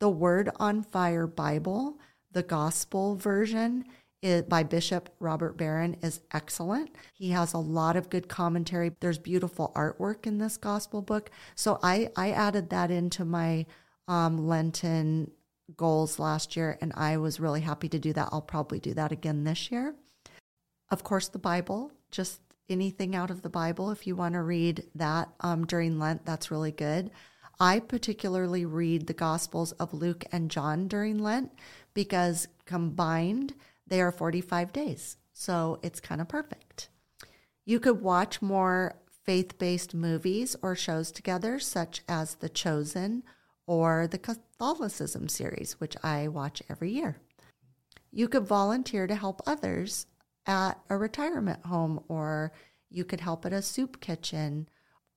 The 0.00 0.10
Word 0.10 0.50
on 0.56 0.82
Fire 0.82 1.26
Bible, 1.26 1.98
the 2.30 2.42
Gospel 2.42 3.16
version, 3.16 3.86
by 4.48 4.62
Bishop 4.62 5.14
Robert 5.18 5.56
Barron 5.56 5.96
is 6.02 6.20
excellent. 6.32 6.90
He 7.12 7.30
has 7.30 7.52
a 7.54 7.58
lot 7.58 7.96
of 7.96 8.10
good 8.10 8.28
commentary. 8.28 8.92
There's 9.00 9.18
beautiful 9.18 9.72
artwork 9.74 10.26
in 10.26 10.38
this 10.38 10.56
gospel 10.56 11.00
book. 11.00 11.30
So 11.54 11.78
I, 11.82 12.10
I 12.16 12.30
added 12.30 12.70
that 12.70 12.90
into 12.90 13.24
my 13.24 13.66
um, 14.08 14.46
Lenten 14.46 15.30
goals 15.76 16.18
last 16.18 16.56
year, 16.56 16.76
and 16.80 16.92
I 16.94 17.16
was 17.16 17.40
really 17.40 17.60
happy 17.60 17.88
to 17.88 17.98
do 17.98 18.12
that. 18.12 18.28
I'll 18.32 18.42
probably 18.42 18.80
do 18.80 18.92
that 18.94 19.12
again 19.12 19.44
this 19.44 19.70
year. 19.70 19.94
Of 20.90 21.04
course, 21.04 21.28
the 21.28 21.38
Bible, 21.38 21.92
just 22.10 22.40
anything 22.68 23.14
out 23.14 23.30
of 23.30 23.42
the 23.42 23.48
Bible. 23.48 23.90
If 23.90 24.06
you 24.06 24.16
want 24.16 24.34
to 24.34 24.42
read 24.42 24.84
that 24.94 25.28
um, 25.40 25.64
during 25.66 25.98
Lent, 25.98 26.26
that's 26.26 26.50
really 26.50 26.72
good. 26.72 27.10
I 27.58 27.78
particularly 27.78 28.64
read 28.64 29.06
the 29.06 29.12
Gospels 29.12 29.72
of 29.72 29.92
Luke 29.92 30.24
and 30.32 30.50
John 30.50 30.88
during 30.88 31.18
Lent 31.18 31.52
because 31.94 32.48
combined, 32.64 33.54
they 33.90 34.00
are 34.00 34.12
45 34.12 34.72
days. 34.72 35.18
So 35.34 35.78
it's 35.82 36.00
kind 36.00 36.20
of 36.20 36.28
perfect. 36.28 36.88
You 37.66 37.78
could 37.78 38.00
watch 38.00 38.40
more 38.40 38.96
faith 39.24 39.58
based 39.58 39.94
movies 39.94 40.56
or 40.62 40.74
shows 40.74 41.12
together, 41.12 41.58
such 41.58 42.00
as 42.08 42.36
The 42.36 42.48
Chosen 42.48 43.22
or 43.66 44.06
the 44.06 44.18
Catholicism 44.18 45.28
series, 45.28 45.78
which 45.78 45.96
I 46.02 46.28
watch 46.28 46.62
every 46.68 46.90
year. 46.92 47.18
You 48.10 48.26
could 48.26 48.46
volunteer 48.46 49.06
to 49.06 49.14
help 49.14 49.42
others 49.46 50.06
at 50.46 50.80
a 50.88 50.96
retirement 50.96 51.64
home, 51.66 52.02
or 52.08 52.52
you 52.88 53.04
could 53.04 53.20
help 53.20 53.46
at 53.46 53.52
a 53.52 53.62
soup 53.62 54.00
kitchen. 54.00 54.68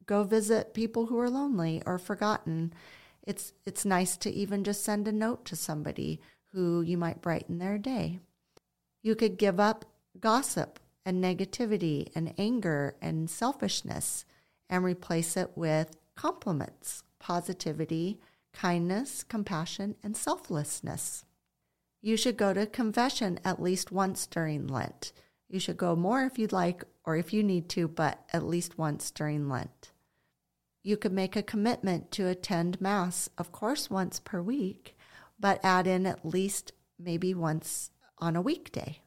Go 0.06 0.24
visit 0.24 0.74
people 0.74 1.08
who 1.08 1.18
are 1.20 1.30
lonely 1.30 1.82
or 1.86 1.98
forgotten. 1.98 2.74
It's, 3.26 3.54
it's 3.66 3.86
nice 3.86 4.18
to 4.18 4.30
even 4.30 4.64
just 4.64 4.84
send 4.84 5.08
a 5.08 5.12
note 5.12 5.46
to 5.46 5.56
somebody 5.56 6.22
who 6.52 6.82
you 6.82 6.98
might 6.98 7.22
brighten 7.22 7.58
their 7.58 7.78
day. 7.78 8.20
You 9.04 9.16
could 9.16 9.38
give 9.38 9.60
up 9.60 9.84
gossip 10.20 10.80
and 11.06 11.22
negativity 11.22 12.10
and 12.16 12.34
anger 12.38 12.96
and 13.02 13.30
selfishness 13.30 14.24
and 14.70 14.84
replace 14.84 15.36
it 15.36 15.52
with 15.56 15.98
compliments, 16.16 17.04
positivity, 17.20 18.22
kindness, 18.54 19.24
compassion, 19.24 19.96
and 20.02 20.16
selflessness. 20.16 21.26
You 22.02 22.16
should 22.16 22.38
go 22.38 22.54
to 22.54 22.66
confession 22.66 23.40
at 23.44 23.62
least 23.62 23.92
once 23.92 24.26
during 24.26 24.68
Lent. 24.68 25.12
You 25.50 25.60
should 25.60 25.78
go 25.78 25.96
more 25.96 26.24
if 26.24 26.40
you'd 26.40 26.54
like 26.54 26.86
or 27.06 27.18
if 27.18 27.34
you 27.34 27.44
need 27.44 27.68
to, 27.70 27.88
but 27.88 28.24
at 28.32 28.46
least 28.46 28.78
once 28.78 29.12
during 29.12 29.50
Lent. 29.50 29.92
You 30.82 30.98
could 30.98 31.14
make 31.14 31.36
a 31.36 31.44
commitment 31.44 32.12
to 32.12 32.28
attend 32.28 32.82
Mass, 32.82 33.30
of 33.38 33.52
course, 33.52 33.90
once 33.90 34.20
per 34.20 34.42
week, 34.42 34.98
but 35.40 35.60
add 35.64 35.88
in 35.88 36.06
at 36.06 36.26
least 36.26 36.72
maybe 36.98 37.34
once 37.34 37.90
on 38.24 38.38
a 38.38 38.42
weekday. 38.42 39.00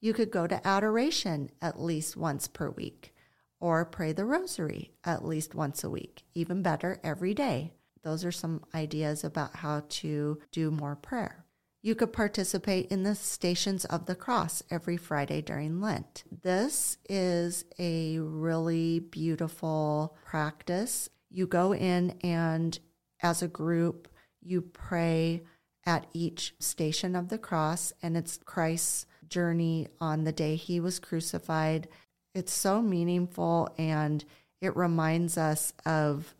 You 0.00 0.12
could 0.12 0.32
go 0.32 0.48
to 0.48 0.66
adoration 0.66 1.50
at 1.62 1.80
least 1.80 2.16
once 2.16 2.48
per 2.48 2.68
week 2.68 3.14
or 3.60 3.84
pray 3.84 4.12
the 4.12 4.24
rosary 4.24 4.90
at 5.04 5.24
least 5.24 5.54
once 5.54 5.84
a 5.84 5.88
week. 5.88 6.24
Even 6.34 6.60
better, 6.60 7.00
every 7.04 7.32
day. 7.32 7.74
Those 8.02 8.24
are 8.24 8.32
some 8.32 8.64
ideas 8.74 9.22
about 9.22 9.54
how 9.54 9.84
to 9.88 10.40
do 10.50 10.70
more 10.72 10.96
prayer. 10.96 11.46
You 11.80 11.94
could 11.94 12.12
participate 12.12 12.88
in 12.88 13.04
the 13.04 13.14
Stations 13.14 13.84
of 13.84 14.06
the 14.06 14.16
Cross 14.16 14.64
every 14.68 14.96
Friday 14.96 15.40
during 15.40 15.80
Lent. 15.80 16.24
This 16.42 16.98
is 17.08 17.64
a 17.78 18.18
really 18.18 18.98
beautiful 18.98 20.16
practice. 20.24 21.08
You 21.30 21.46
go 21.46 21.72
in 21.72 22.18
and 22.22 22.78
as 23.22 23.42
a 23.42 23.48
group, 23.48 24.08
you 24.42 24.60
pray 24.60 25.44
at 25.86 26.06
each 26.12 26.54
station 26.58 27.14
of 27.14 27.28
the 27.28 27.38
cross, 27.38 27.92
and 28.02 28.16
it's 28.16 28.38
Christ's 28.44 29.06
journey 29.28 29.88
on 30.00 30.24
the 30.24 30.32
day 30.32 30.56
he 30.56 30.80
was 30.80 30.98
crucified. 30.98 31.88
It's 32.34 32.52
so 32.52 32.80
meaningful 32.82 33.72
and 33.78 34.24
it 34.60 34.76
reminds 34.76 35.36
us 35.36 35.72
of 35.84 36.34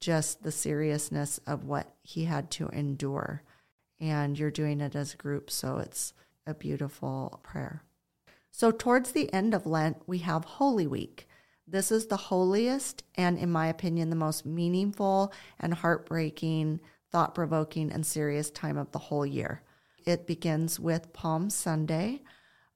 just 0.00 0.42
the 0.42 0.52
seriousness 0.52 1.38
of 1.46 1.64
what 1.64 1.94
he 2.02 2.24
had 2.24 2.50
to 2.52 2.68
endure. 2.68 3.42
And 4.00 4.38
you're 4.38 4.50
doing 4.50 4.80
it 4.80 4.96
as 4.96 5.12
a 5.14 5.18
group, 5.18 5.50
so 5.50 5.76
it's 5.76 6.14
a 6.46 6.54
beautiful 6.54 7.40
prayer. 7.42 7.82
So, 8.50 8.70
towards 8.70 9.12
the 9.12 9.32
end 9.32 9.54
of 9.54 9.66
Lent, 9.66 9.98
we 10.06 10.18
have 10.18 10.44
Holy 10.44 10.86
Week. 10.86 11.28
This 11.66 11.92
is 11.92 12.06
the 12.06 12.16
holiest 12.16 13.04
and, 13.14 13.38
in 13.38 13.50
my 13.52 13.68
opinion, 13.68 14.10
the 14.10 14.16
most 14.16 14.44
meaningful 14.44 15.32
and 15.60 15.74
heartbreaking 15.74 16.80
thought 17.10 17.34
provoking, 17.34 17.90
and 17.90 18.04
serious 18.04 18.50
time 18.50 18.78
of 18.78 18.92
the 18.92 18.98
whole 18.98 19.26
year. 19.26 19.62
It 20.06 20.26
begins 20.26 20.80
with 20.80 21.12
Palm 21.12 21.50
Sunday, 21.50 22.22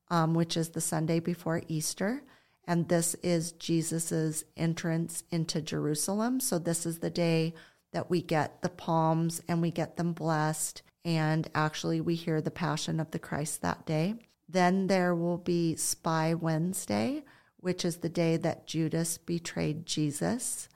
um, 0.08 0.34
which 0.34 0.56
is 0.56 0.70
the 0.70 0.80
Sunday 0.80 1.20
before 1.20 1.62
Easter. 1.68 2.22
And 2.66 2.88
this 2.88 3.14
is 3.16 3.52
Jesus's 3.52 4.44
entrance 4.56 5.24
into 5.30 5.60
Jerusalem. 5.60 6.40
So, 6.40 6.58
this 6.58 6.86
is 6.86 6.98
the 6.98 7.10
day 7.10 7.54
that 7.92 8.10
we 8.10 8.22
get 8.22 8.62
the 8.62 8.68
palms 8.68 9.42
and 9.48 9.62
we 9.62 9.70
get 9.70 9.96
them 9.96 10.12
blessed. 10.12 10.82
And 11.04 11.48
actually, 11.54 12.00
we 12.00 12.14
hear 12.14 12.40
the 12.40 12.50
Passion 12.50 13.00
of 13.00 13.10
the 13.10 13.18
Christ 13.18 13.62
that 13.62 13.84
day. 13.84 14.14
Then 14.48 14.86
there 14.86 15.14
will 15.14 15.38
be 15.38 15.76
Spy 15.76 16.34
Wednesday, 16.34 17.24
which 17.58 17.84
is 17.84 17.98
the 17.98 18.08
day 18.08 18.36
that 18.38 18.66
Judas 18.66 19.18
betrayed 19.18 19.86
Jesus. 19.86 20.68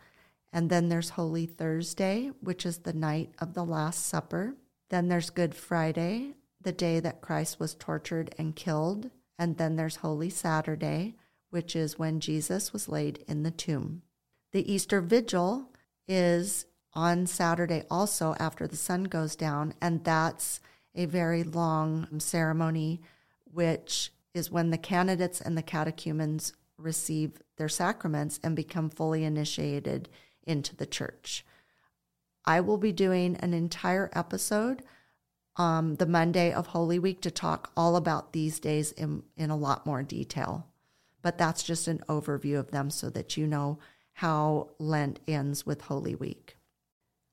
And 0.59 0.71
then 0.71 0.89
there's 0.89 1.11
Holy 1.11 1.47
Thursday, 1.47 2.33
which 2.41 2.67
is 2.67 2.79
the 2.79 2.93
night 2.93 3.33
of 3.39 3.55
the 3.55 3.65
Last 3.65 4.09
Supper. 4.09 4.57
Then 4.91 5.07
there's 5.07 5.31
Good 5.31 5.55
Friday, 5.55 6.35
the 6.61 6.73
day 6.73 6.99
that 6.99 7.21
Christ 7.21 7.61
was 7.61 7.77
tortured 7.77 8.35
and 8.41 8.57
killed. 8.57 9.13
And 9.39 9.57
then 9.57 9.77
there's 9.77 9.95
Holy 9.95 10.31
Saturday, 10.31 11.15
which 11.51 11.77
is 11.77 11.97
when 11.97 12.19
Jesus 12.19 12.73
was 12.73 12.89
laid 12.89 13.23
in 13.29 13.45
the 13.45 13.53
tomb. 13.53 14.03
The 14.51 14.69
Easter 14.69 15.01
Vigil 15.01 15.71
is 16.09 16.67
on 16.93 17.27
Saturday 17.27 17.85
also 17.89 18.35
after 18.41 18.67
the 18.67 18.75
sun 18.75 19.05
goes 19.05 19.37
down, 19.37 19.75
and 19.81 20.03
that's 20.03 20.59
a 20.93 21.05
very 21.05 21.45
long 21.45 22.19
ceremony, 22.19 23.01
which 23.45 24.13
is 24.35 24.51
when 24.51 24.71
the 24.71 24.77
candidates 24.77 25.41
and 25.41 25.57
the 25.57 25.63
catechumens 25.63 26.53
receive 26.77 27.41
their 27.59 27.69
sacraments 27.69 28.41
and 28.43 28.57
become 28.57 28.91
fully 28.91 29.23
initiated 29.23 30.09
into 30.49 30.75
the 30.75 30.87
church. 30.87 31.45
I 32.45 32.61
will 32.61 32.79
be 32.79 32.93
doing 32.93 33.37
an 33.37 33.53
entire 33.53 34.11
episode 34.15 34.83
um, 35.59 35.97
the 35.97 36.07
Monday 36.07 36.53
of 36.53 36.69
Holy 36.69 36.99
Week 36.99 37.21
to 37.23 37.31
talk 37.31 37.73
all 37.77 37.97
about 37.97 38.33
these 38.33 38.61
days 38.61 38.93
in, 38.93 39.25
in 39.37 39.51
a 39.51 39.57
lot 39.57 39.85
more 39.85 40.03
detail. 40.03 40.67
But 41.21 41.37
that's 41.37 41.65
just 41.65 41.89
an 41.89 42.03
overview 42.09 42.59
of 42.59 42.71
them 42.71 42.91
so 42.91 43.11
that 43.11 43.37
you 43.37 43.47
know 43.47 43.79
how 44.13 44.71
Lent 44.79 45.19
ends 45.27 45.67
with 45.67 45.83
Holy 45.83 46.15
Week. 46.15 46.57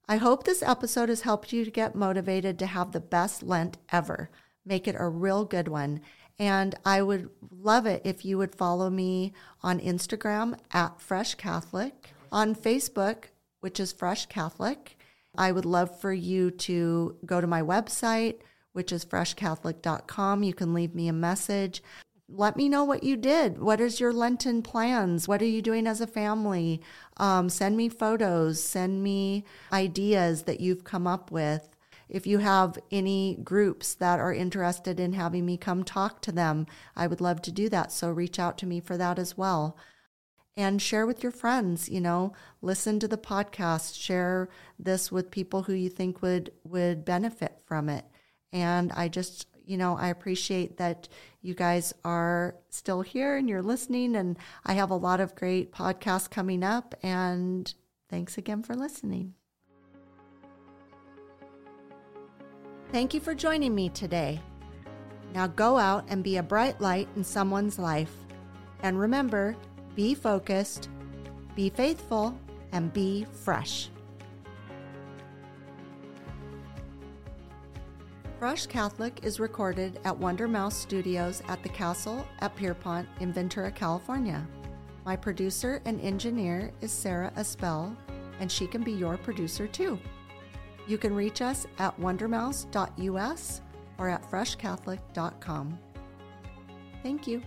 I 0.07 0.17
hope 0.17 0.43
this 0.43 0.63
episode 0.63 1.09
has 1.09 1.21
helped 1.21 1.53
you 1.53 1.63
to 1.65 1.71
get 1.71 1.95
motivated 1.95 2.59
to 2.59 2.65
have 2.65 2.91
the 2.91 2.99
best 2.99 3.43
Lent 3.43 3.77
ever. 3.91 4.29
Make 4.65 4.87
it 4.87 4.95
a 4.97 5.07
real 5.07 5.45
good 5.45 5.67
one. 5.67 6.01
And 6.37 6.75
I 6.83 7.01
would 7.01 7.29
love 7.49 7.85
it 7.85 8.01
if 8.03 8.25
you 8.25 8.37
would 8.37 8.55
follow 8.55 8.89
me 8.89 9.33
on 9.63 9.79
Instagram 9.79 10.57
at 10.71 10.99
Fresh 10.99 11.35
Catholic, 11.35 12.09
on 12.35 12.53
Facebook, 12.53 13.29
which 13.61 13.79
is 13.79 13.93
Fresh 13.93 14.25
Catholic. 14.25 14.97
I 15.37 15.53
would 15.53 15.63
love 15.63 15.99
for 16.01 16.11
you 16.11 16.51
to 16.51 17.15
go 17.25 17.39
to 17.39 17.47
my 17.47 17.61
website, 17.61 18.39
which 18.73 18.91
is 18.91 19.05
freshcatholic.com. 19.05 20.43
You 20.43 20.53
can 20.53 20.73
leave 20.73 20.93
me 20.93 21.07
a 21.07 21.13
message. 21.13 21.81
Let 22.27 22.57
me 22.57 22.67
know 22.67 22.83
what 22.83 23.03
you 23.03 23.15
did. 23.15 23.61
What 23.61 23.79
is 23.79 24.01
your 24.01 24.11
Lenten 24.11 24.61
plans? 24.61 25.29
What 25.29 25.41
are 25.41 25.47
you 25.47 25.61
doing 25.61 25.87
as 25.87 26.01
a 26.01 26.07
family? 26.07 26.81
Um, 27.15 27.49
send 27.49 27.77
me 27.77 27.87
photos, 27.87 28.61
send 28.61 29.01
me 29.01 29.45
ideas 29.71 30.43
that 30.43 30.59
you've 30.59 30.83
come 30.83 31.07
up 31.07 31.31
with. 31.31 31.69
If 32.09 32.27
you 32.27 32.39
have 32.39 32.77
any 32.91 33.37
groups 33.43 33.93
that 33.95 34.19
are 34.19 34.33
interested 34.33 34.99
in 34.99 35.13
having 35.13 35.45
me 35.45 35.55
come 35.55 35.85
talk 35.85 36.21
to 36.23 36.33
them, 36.33 36.67
I 36.97 37.07
would 37.07 37.21
love 37.21 37.41
to 37.43 37.51
do 37.51 37.69
that. 37.69 37.93
So 37.93 38.11
reach 38.11 38.39
out 38.39 38.57
to 38.57 38.65
me 38.65 38.81
for 38.81 38.97
that 38.97 39.17
as 39.17 39.37
well. 39.37 39.77
And 40.57 40.81
share 40.81 41.05
with 41.05 41.21
your 41.21 41.33
friends, 41.33 41.89
you 41.89 41.99
know, 41.99 42.31
listen 42.61 42.99
to 43.01 43.07
the 43.09 43.17
podcast, 43.17 44.01
share 44.01 44.47
this 44.79 45.11
with 45.11 45.29
people 45.29 45.63
who 45.63 45.73
you 45.73 45.89
think 45.89 46.21
would 46.21 46.51
would 46.63 47.03
benefit 47.03 47.59
from 47.65 47.89
it. 47.89 48.05
And 48.53 48.93
I 48.93 49.09
just, 49.09 49.47
you 49.65 49.75
know, 49.77 49.97
I 49.97 50.07
appreciate 50.07 50.77
that 50.77 51.09
you 51.41 51.53
guys 51.53 51.93
are 52.05 52.55
still 52.69 53.01
here 53.01 53.35
and 53.35 53.49
you're 53.49 53.61
listening 53.61 54.15
and 54.15 54.37
I 54.65 54.73
have 54.73 54.91
a 54.91 54.95
lot 54.95 55.19
of 55.19 55.35
great 55.35 55.73
podcasts 55.73 56.29
coming 56.29 56.63
up 56.63 56.95
and 57.03 57.73
thanks 58.09 58.37
again 58.37 58.63
for 58.63 58.75
listening. 58.75 59.33
Thank 62.91 63.13
you 63.13 63.19
for 63.19 63.35
joining 63.35 63.75
me 63.75 63.89
today. 63.89 64.39
Now 65.33 65.47
go 65.47 65.77
out 65.77 66.05
and 66.07 66.23
be 66.23 66.37
a 66.37 66.43
bright 66.43 66.79
light 66.79 67.09
in 67.17 67.25
someone's 67.25 67.77
life. 67.77 68.13
And 68.83 68.97
remember, 68.97 69.57
be 69.95 70.13
focused, 70.13 70.89
be 71.55 71.69
faithful, 71.69 72.37
and 72.71 72.91
be 72.93 73.25
fresh. 73.31 73.89
Fresh 78.37 78.67
Catholic 78.67 79.21
is 79.23 79.39
recorded 79.39 79.99
at 80.03 80.17
Wonder 80.17 80.47
Mouse 80.47 80.75
Studios 80.75 81.41
at 81.47 81.63
the 81.63 81.69
Castle 81.69 82.27
at 82.39 82.55
Pierpont 82.55 83.07
in 83.21 83.31
Ventura, 83.31 83.71
California. 83.71 84.45
My 85.05 85.15
producer 85.15 85.81
and 85.85 86.01
engineer 86.01 86.71
is 86.81 86.91
Sarah 86.91 87.31
Espel, 87.37 87.95
and 88.39 88.51
she 88.51 88.67
can 88.67 88.83
be 88.83 88.91
your 88.91 89.17
producer 89.17 89.67
too. 89.67 89.97
You 90.87 90.97
can 90.97 91.15
reach 91.15 91.41
us 91.41 91.65
at 91.79 91.97
wondermouse.us 91.99 93.61
or 93.97 94.09
at 94.09 94.29
freshcatholic.com. 94.29 95.79
Thank 97.01 97.27
you. 97.27 97.41